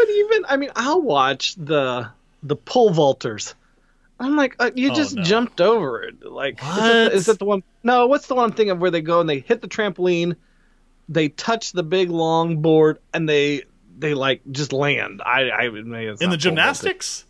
even, 0.10 0.45
I 0.47 0.58
mean, 0.58 0.71
I'll 0.75 1.01
watch 1.01 1.56
the 1.56 2.10
the 2.41 2.56
pole 2.56 2.91
vaulters 2.91 3.53
I'm 4.23 4.36
like, 4.36 4.55
uh, 4.59 4.71
you 4.75 4.91
Oh, 4.91 4.95
just 4.95 5.15
no. 5.15 5.23
jumped 5.23 5.59
over 5.62 6.03
it. 6.03 6.23
Like, 6.25 6.59
is 6.62 7.27
is 7.27 7.38
the 7.38 7.45
one? 7.45 7.63
No, 7.83 8.07
what's 8.07 8.27
the 8.27 8.36
one 8.36 8.51
thing 8.53 8.69
of 8.69 8.79
where 8.79 8.91
they 8.91 9.01
go 9.01 9.19
and 9.19 9.29
they 9.29 9.39
hit 9.39 9.62
the 9.62 9.67
trampoline, 9.67 10.36
they 11.09 11.29
touch 11.29 11.71
the 11.73 11.83
big 11.83 12.09
long 12.09 12.62
board, 12.62 12.99
and 13.13 13.27
they 13.27 13.63
they 13.97 14.13
like 14.13 14.41
just 14.51 14.73
land. 14.73 15.21
I, 15.25 15.49
I 15.49 15.63
In 15.65 16.29
the 16.29 16.38
gymnastics? 16.38 17.25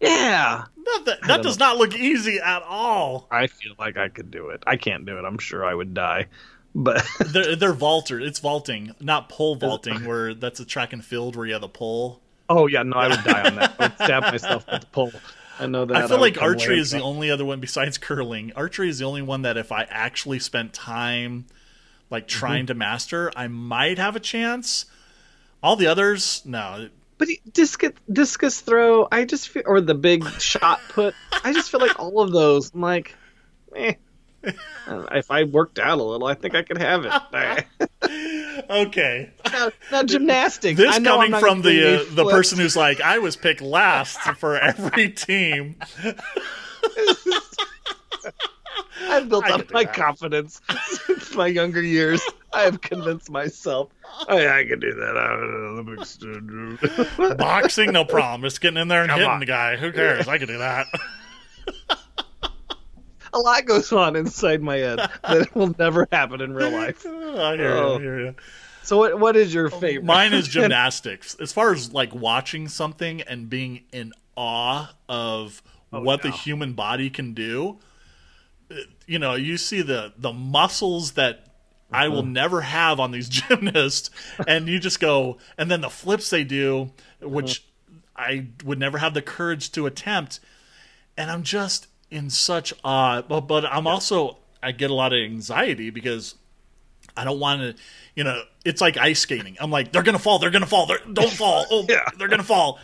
Yeah, 0.00 0.64
That, 0.84 1.02
that, 1.06 1.18
that 1.28 1.42
does 1.42 1.58
not 1.58 1.78
look 1.78 1.94
easy 1.96 2.38
at 2.38 2.62
all. 2.62 3.26
I 3.30 3.46
feel 3.46 3.72
like 3.78 3.96
I 3.96 4.08
could 4.10 4.30
do 4.30 4.50
it. 4.50 4.62
I 4.66 4.76
can't 4.76 5.06
do 5.06 5.16
it. 5.18 5.24
I'm 5.24 5.38
sure 5.38 5.64
I 5.64 5.74
would 5.74 5.94
die. 5.94 6.26
But 6.74 7.06
They're, 7.26 7.56
they're 7.56 7.72
vaulter. 7.72 8.20
It's 8.20 8.38
vaulting, 8.40 8.92
not 9.00 9.28
pole 9.30 9.54
vaulting, 9.56 10.04
where 10.04 10.34
that's 10.34 10.60
a 10.60 10.64
track 10.66 10.92
and 10.92 11.02
field 11.02 11.36
where 11.36 11.46
you 11.46 11.52
have 11.54 11.62
the 11.62 11.68
pole. 11.68 12.20
oh 12.50 12.66
yeah, 12.66 12.82
no, 12.82 12.96
I 12.96 13.08
would 13.08 13.24
die 13.24 13.42
on 13.48 13.54
that. 13.56 13.74
I 13.78 13.82
would 13.86 13.94
stab 13.94 14.22
myself 14.32 14.66
with 14.70 14.80
the 14.82 14.86
pole. 14.88 15.12
I 15.58 15.66
know 15.66 15.84
that. 15.84 15.96
I 15.96 16.00
feel 16.06 16.18
would 16.18 16.34
like 16.34 16.42
archery 16.42 16.78
is 16.78 16.90
the 16.90 17.00
only 17.00 17.30
other 17.30 17.44
one 17.44 17.60
besides 17.60 17.98
curling. 17.98 18.52
Archery 18.56 18.88
is 18.88 18.98
the 18.98 19.04
only 19.04 19.22
one 19.22 19.42
that 19.42 19.56
if 19.56 19.70
I 19.72 19.86
actually 19.90 20.38
spent 20.38 20.72
time 20.72 21.46
like 22.10 22.28
Mm-hmm. 22.28 22.38
trying 22.38 22.66
to 22.66 22.74
master, 22.74 23.32
I 23.34 23.48
might 23.48 23.98
have 23.98 24.14
a 24.16 24.20
chance. 24.20 24.84
All 25.62 25.76
the 25.76 25.86
others, 25.86 26.42
no. 26.44 26.88
But 27.16 27.28
discus 27.52 27.92
discus 28.12 28.60
throw, 28.60 29.08
I 29.10 29.24
just 29.24 29.48
feel, 29.48 29.62
or 29.66 29.80
the 29.80 29.94
big 29.94 30.28
shot 30.40 30.80
put. 30.90 31.14
I 31.44 31.52
just 31.52 31.70
feel 31.70 31.80
like 31.80 31.98
all 31.98 32.20
of 32.20 32.32
those. 32.32 32.72
I'm 32.74 32.80
like, 32.80 33.14
eh. 33.74 33.94
If 35.12 35.30
I 35.30 35.44
worked 35.44 35.78
out 35.78 35.98
a 35.98 36.02
little, 36.02 36.26
I 36.26 36.34
think 36.34 36.54
I 36.54 36.62
could 36.62 36.78
have 36.78 37.04
it. 37.06 37.64
Okay. 38.70 39.30
now, 39.52 39.70
now 39.90 40.02
gymnastics. 40.04 40.76
This 40.78 40.94
I 40.94 40.98
know 40.98 41.18
I'm 41.20 41.32
coming 41.32 41.40
from 41.40 41.62
the 41.62 42.02
uh, 42.02 42.04
the 42.14 42.24
person 42.24 42.58
who's 42.58 42.76
like, 42.76 43.00
I 43.00 43.18
was 43.18 43.34
picked 43.34 43.60
last 43.60 44.20
for 44.36 44.56
every 44.60 45.08
team. 45.10 45.76
I've 49.02 49.28
built 49.28 49.44
I 49.44 49.52
up 49.52 49.70
my 49.72 49.84
that. 49.84 49.94
confidence 49.94 50.60
since 51.06 51.34
my 51.34 51.46
younger 51.48 51.82
years. 51.82 52.22
I 52.52 52.62
have 52.62 52.80
convinced 52.80 53.30
myself. 53.30 53.90
Oh 54.28 54.36
yeah, 54.38 54.54
I 54.56 54.64
can 54.64 54.78
do 54.80 54.92
that. 54.94 55.16
I 57.28 57.34
Boxing, 57.34 57.92
no 57.92 58.04
problem. 58.04 58.42
Just 58.42 58.60
getting 58.60 58.80
in 58.80 58.88
there 58.88 59.00
and 59.02 59.10
Come 59.10 59.18
hitting 59.18 59.32
on. 59.32 59.40
the 59.40 59.46
guy. 59.46 59.76
Who 59.76 59.90
cares? 59.92 60.28
I 60.28 60.38
can 60.38 60.46
do 60.48 60.58
that. 60.58 60.86
A 63.34 63.38
lot 63.38 63.66
goes 63.66 63.92
on 63.92 64.16
inside 64.16 64.62
my 64.62 64.76
head 64.76 64.98
that 65.22 65.54
will 65.54 65.74
never 65.78 66.08
happen 66.10 66.40
in 66.40 66.54
real 66.54 66.70
life. 66.70 67.04
I 67.06 67.56
hear 67.56 67.72
Oh. 67.74 67.92
you. 67.92 67.98
I 67.98 68.00
hear 68.00 68.20
you. 68.20 68.34
So 68.82 68.98
what 68.98 69.18
what 69.18 69.36
is 69.36 69.52
your 69.52 69.70
favorite? 69.70 70.04
Mine 70.04 70.32
is 70.34 70.46
gymnastics. 70.56 71.34
As 71.40 71.52
far 71.52 71.72
as 71.72 71.92
like 71.92 72.14
watching 72.14 72.68
something 72.68 73.22
and 73.22 73.48
being 73.50 73.82
in 73.92 74.12
awe 74.36 74.94
of 75.08 75.62
what 75.90 76.22
the 76.22 76.30
human 76.30 76.72
body 76.74 77.08
can 77.08 77.34
do, 77.34 77.78
uh, 78.70 78.74
you 79.06 79.18
know, 79.18 79.34
you 79.34 79.56
see 79.56 79.80
the 79.82 80.12
the 80.18 80.32
muscles 80.32 81.12
that 81.12 81.46
I 81.92 82.08
will 82.08 82.24
never 82.24 82.60
have 82.62 82.98
on 83.00 83.10
these 83.12 83.28
gymnasts, 83.28 84.10
and 84.48 84.66
you 84.68 84.78
just 84.80 84.98
go, 85.00 85.38
and 85.56 85.70
then 85.70 85.80
the 85.80 85.88
flips 85.90 86.28
they 86.30 86.42
do, 86.44 86.90
which 87.22 87.64
I 88.16 88.48
would 88.64 88.78
never 88.78 88.98
have 88.98 89.14
the 89.14 89.22
courage 89.22 89.70
to 89.72 89.86
attempt, 89.86 90.40
and 91.16 91.30
I'm 91.30 91.42
just 91.44 91.86
in 92.14 92.30
such 92.30 92.72
awe. 92.84 93.22
But 93.22 93.42
but 93.42 93.66
I'm 93.66 93.86
also 93.86 94.38
I 94.62 94.72
get 94.72 94.90
a 94.90 94.94
lot 94.94 95.12
of 95.12 95.18
anxiety 95.18 95.90
because 95.90 96.36
I 97.16 97.24
don't 97.24 97.40
want 97.40 97.60
to, 97.60 97.82
you 98.14 98.24
know, 98.24 98.42
it's 98.64 98.80
like 98.80 98.96
ice 98.96 99.20
skating. 99.20 99.56
I'm 99.60 99.70
like, 99.70 99.92
they're 99.92 100.02
gonna 100.02 100.18
fall, 100.18 100.38
they're 100.38 100.50
gonna 100.50 100.66
fall, 100.66 100.86
they're, 100.86 100.98
don't 101.12 101.30
fall, 101.30 101.66
oh, 101.70 101.84
Yeah. 101.88 102.04
they're 102.18 102.28
gonna 102.28 102.42
fall. 102.42 102.78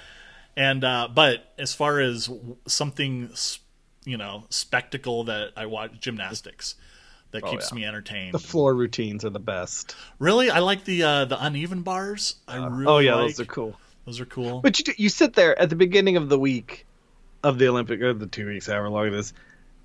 And 0.57 0.85
uh, 0.85 1.09
but 1.15 1.53
as 1.59 1.73
far 1.73 2.01
as 2.01 2.29
something, 2.67 3.31
you 4.05 4.17
know, 4.17 4.45
spectacle 4.51 5.25
that 5.25 5.53
I 5.57 5.67
watch 5.67 5.93
gymnastics 6.01 6.75
that 7.31 7.45
keeps 7.45 7.71
yeah. 7.71 7.77
me 7.77 7.85
entertained. 7.85 8.35
the 8.35 8.41
floor 8.41 8.75
routines 8.75 9.25
are 9.25 9.31
the 9.31 9.39
best. 9.39 9.95
really, 10.19 10.51
I 10.51 10.59
like 10.59 10.85
the 10.85 11.05
uh, 11.05 11.25
the 11.27 11.43
uneven 11.43 11.83
bars. 11.83 12.35
I 12.49 12.57
really 12.67 12.87
oh 12.87 12.99
yeah, 12.99 13.15
like. 13.15 13.29
those 13.29 13.41
are 13.41 13.45
cool. 13.45 13.81
Those 14.05 14.21
are 14.21 14.27
cool. 14.27 14.61
But 14.61 14.79
you 14.81 14.93
you 14.97 15.09
sit 15.09 15.35
there 15.35 15.57
at 15.59 15.71
the 15.71 15.77
beginning 15.77 16.17
of 16.17 16.29
the 16.29 16.39
week 16.39 16.87
of 17.43 17.59
the 17.59 17.69
Olympic 17.69 18.01
or 18.01 18.13
the 18.13 18.27
two 18.27 18.47
weeks, 18.47 18.67
however 18.67 18.89
long 18.89 19.07
it 19.09 19.15
is, 19.15 19.33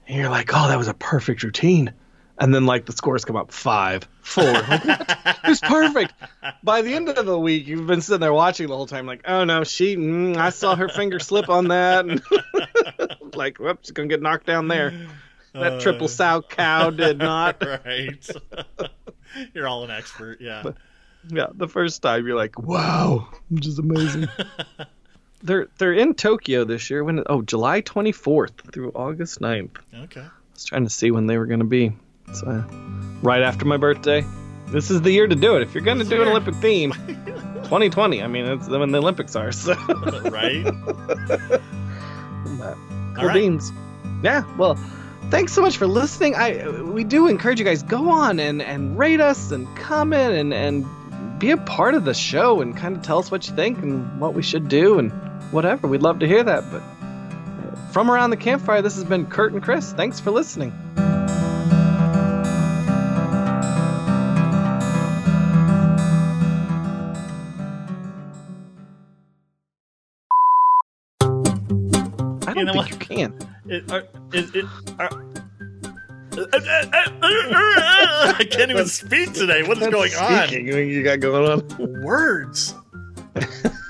and 0.07 0.17
you're 0.17 0.29
like, 0.29 0.51
oh, 0.53 0.67
that 0.67 0.77
was 0.77 0.87
a 0.87 0.93
perfect 0.93 1.43
routine. 1.43 1.93
And 2.37 2.53
then 2.53 2.65
like 2.65 2.85
the 2.85 2.91
scores 2.91 3.23
come 3.23 3.37
up 3.37 3.51
five, 3.53 4.07
four. 4.21 4.43
Like, 4.43 4.83
what? 4.85 5.37
It 5.45 5.47
was 5.49 5.61
perfect. 5.61 6.13
By 6.63 6.81
the 6.81 6.93
end 6.93 7.07
of 7.07 7.25
the 7.25 7.39
week, 7.39 7.65
you've 7.65 7.87
been 7.87 8.01
sitting 8.01 8.19
there 8.19 8.33
watching 8.33 8.67
the 8.67 8.75
whole 8.75 8.87
time, 8.87 9.05
like, 9.05 9.21
oh 9.25 9.45
no, 9.45 9.63
she, 9.63 9.95
mm, 9.95 10.35
I 10.35 10.49
saw 10.49 10.75
her 10.75 10.89
finger 10.89 11.19
slip 11.19 11.47
on 11.49 11.69
that, 11.69 12.05
and 12.05 12.21
like, 13.35 13.57
whoops, 13.57 13.87
she's 13.87 13.91
gonna 13.91 14.09
get 14.09 14.21
knocked 14.21 14.45
down 14.45 14.67
there. 14.67 15.07
That 15.53 15.73
Uh, 15.73 15.79
triple 15.79 16.07
Salchow 16.07 16.95
did 16.95 17.19
not. 17.19 17.63
right. 17.85 18.29
You're 19.53 19.67
all 19.69 19.85
an 19.85 19.91
expert. 19.91 20.41
Yeah. 20.41 20.63
Yeah, 21.29 21.47
the 21.53 21.67
first 21.67 22.01
time 22.01 22.27
you're 22.27 22.35
like, 22.35 22.59
wow, 22.59 23.27
which 23.49 23.65
is 23.65 23.79
amazing. 23.79 24.27
They're 25.45 25.67
they're 25.77 25.93
in 25.93 26.15
Tokyo 26.15 26.63
this 26.63 26.89
year. 26.89 27.03
When 27.03 27.23
oh 27.27 27.41
July 27.41 27.81
24th 27.81 28.71
through 28.71 28.91
August 28.95 29.39
9th. 29.39 29.77
Okay. 29.93 30.21
I 30.21 30.29
was 30.53 30.65
trying 30.65 30.83
to 30.83 30.89
see 30.89 31.11
when 31.11 31.27
they 31.27 31.37
were 31.37 31.45
going 31.45 31.59
to 31.59 31.65
be. 31.65 31.93
So 32.33 32.47
uh, 32.47 32.63
right 33.21 33.41
after 33.41 33.65
my 33.65 33.77
birthday. 33.77 34.25
This 34.67 34.89
is 34.89 35.01
the 35.01 35.11
year 35.11 35.27
to 35.27 35.35
do 35.35 35.57
it. 35.57 35.61
If 35.61 35.75
you're 35.75 35.83
going 35.83 35.99
to 35.99 36.05
do 36.05 36.23
an 36.23 36.27
Olympic 36.27 36.55
theme, 36.55 36.91
2020. 36.91 38.23
I 38.23 38.27
mean, 38.27 38.45
it's 38.45 38.67
when 38.67 38.91
the 38.91 38.97
Olympics 38.97 39.35
are. 39.35 39.51
So 39.51 39.73
right. 40.25 40.63
But, 42.57 42.77
cool 43.15 43.27
right. 43.27 43.33
beans. 43.33 43.71
Yeah. 44.23 44.43
Well, 44.57 44.75
thanks 45.29 45.53
so 45.53 45.61
much 45.61 45.77
for 45.77 45.85
listening. 45.85 46.35
I 46.35 46.67
we 46.81 47.03
do 47.03 47.27
encourage 47.27 47.59
you 47.59 47.65
guys 47.65 47.83
go 47.83 48.09
on 48.09 48.39
and 48.39 48.61
and 48.61 48.97
rate 48.97 49.21
us 49.21 49.51
and 49.51 49.67
comment 49.77 50.33
and 50.33 50.53
and 50.53 51.39
be 51.39 51.51
a 51.51 51.57
part 51.57 51.95
of 51.95 52.05
the 52.05 52.13
show 52.13 52.61
and 52.61 52.75
kind 52.75 52.95
of 52.95 53.03
tell 53.03 53.19
us 53.19 53.29
what 53.29 53.47
you 53.47 53.55
think 53.55 53.79
and 53.79 54.19
what 54.19 54.33
we 54.33 54.41
should 54.41 54.67
do 54.67 54.99
and 54.99 55.11
whatever. 55.51 55.87
We'd 55.87 56.01
love 56.01 56.19
to 56.19 56.27
hear 56.27 56.43
that. 56.43 56.63
But 56.71 56.81
uh, 56.81 57.75
from 57.91 58.09
around 58.11 58.29
the 58.31 58.37
campfire, 58.37 58.81
this 58.81 58.95
has 58.95 59.03
been 59.03 59.25
Curt 59.25 59.53
and 59.53 59.61
Chris. 59.63 59.93
Thanks 59.93 60.19
for 60.19 60.31
listening. 60.31 60.71
I 71.21 72.53
don't 72.53 72.57
You 72.57 72.65
know 72.65 72.73
think 72.73 72.75
what? 72.75 72.89
you 72.91 72.97
can. 72.97 73.39
It, 73.67 73.91
are, 73.91 74.03
it, 74.33 74.55
it, 74.55 74.65
are, 74.99 75.09
I 78.37 78.47
can't 78.49 78.71
even 78.71 78.85
speak 78.87 79.33
today. 79.33 79.63
What 79.63 79.77
is 79.81 79.87
going 79.87 80.13
on? 80.13 80.47
Speaking, 80.47 80.67
you 80.67 81.03
got 81.03 81.19
going 81.19 81.61
on. 81.61 82.01
Words. 82.03 82.75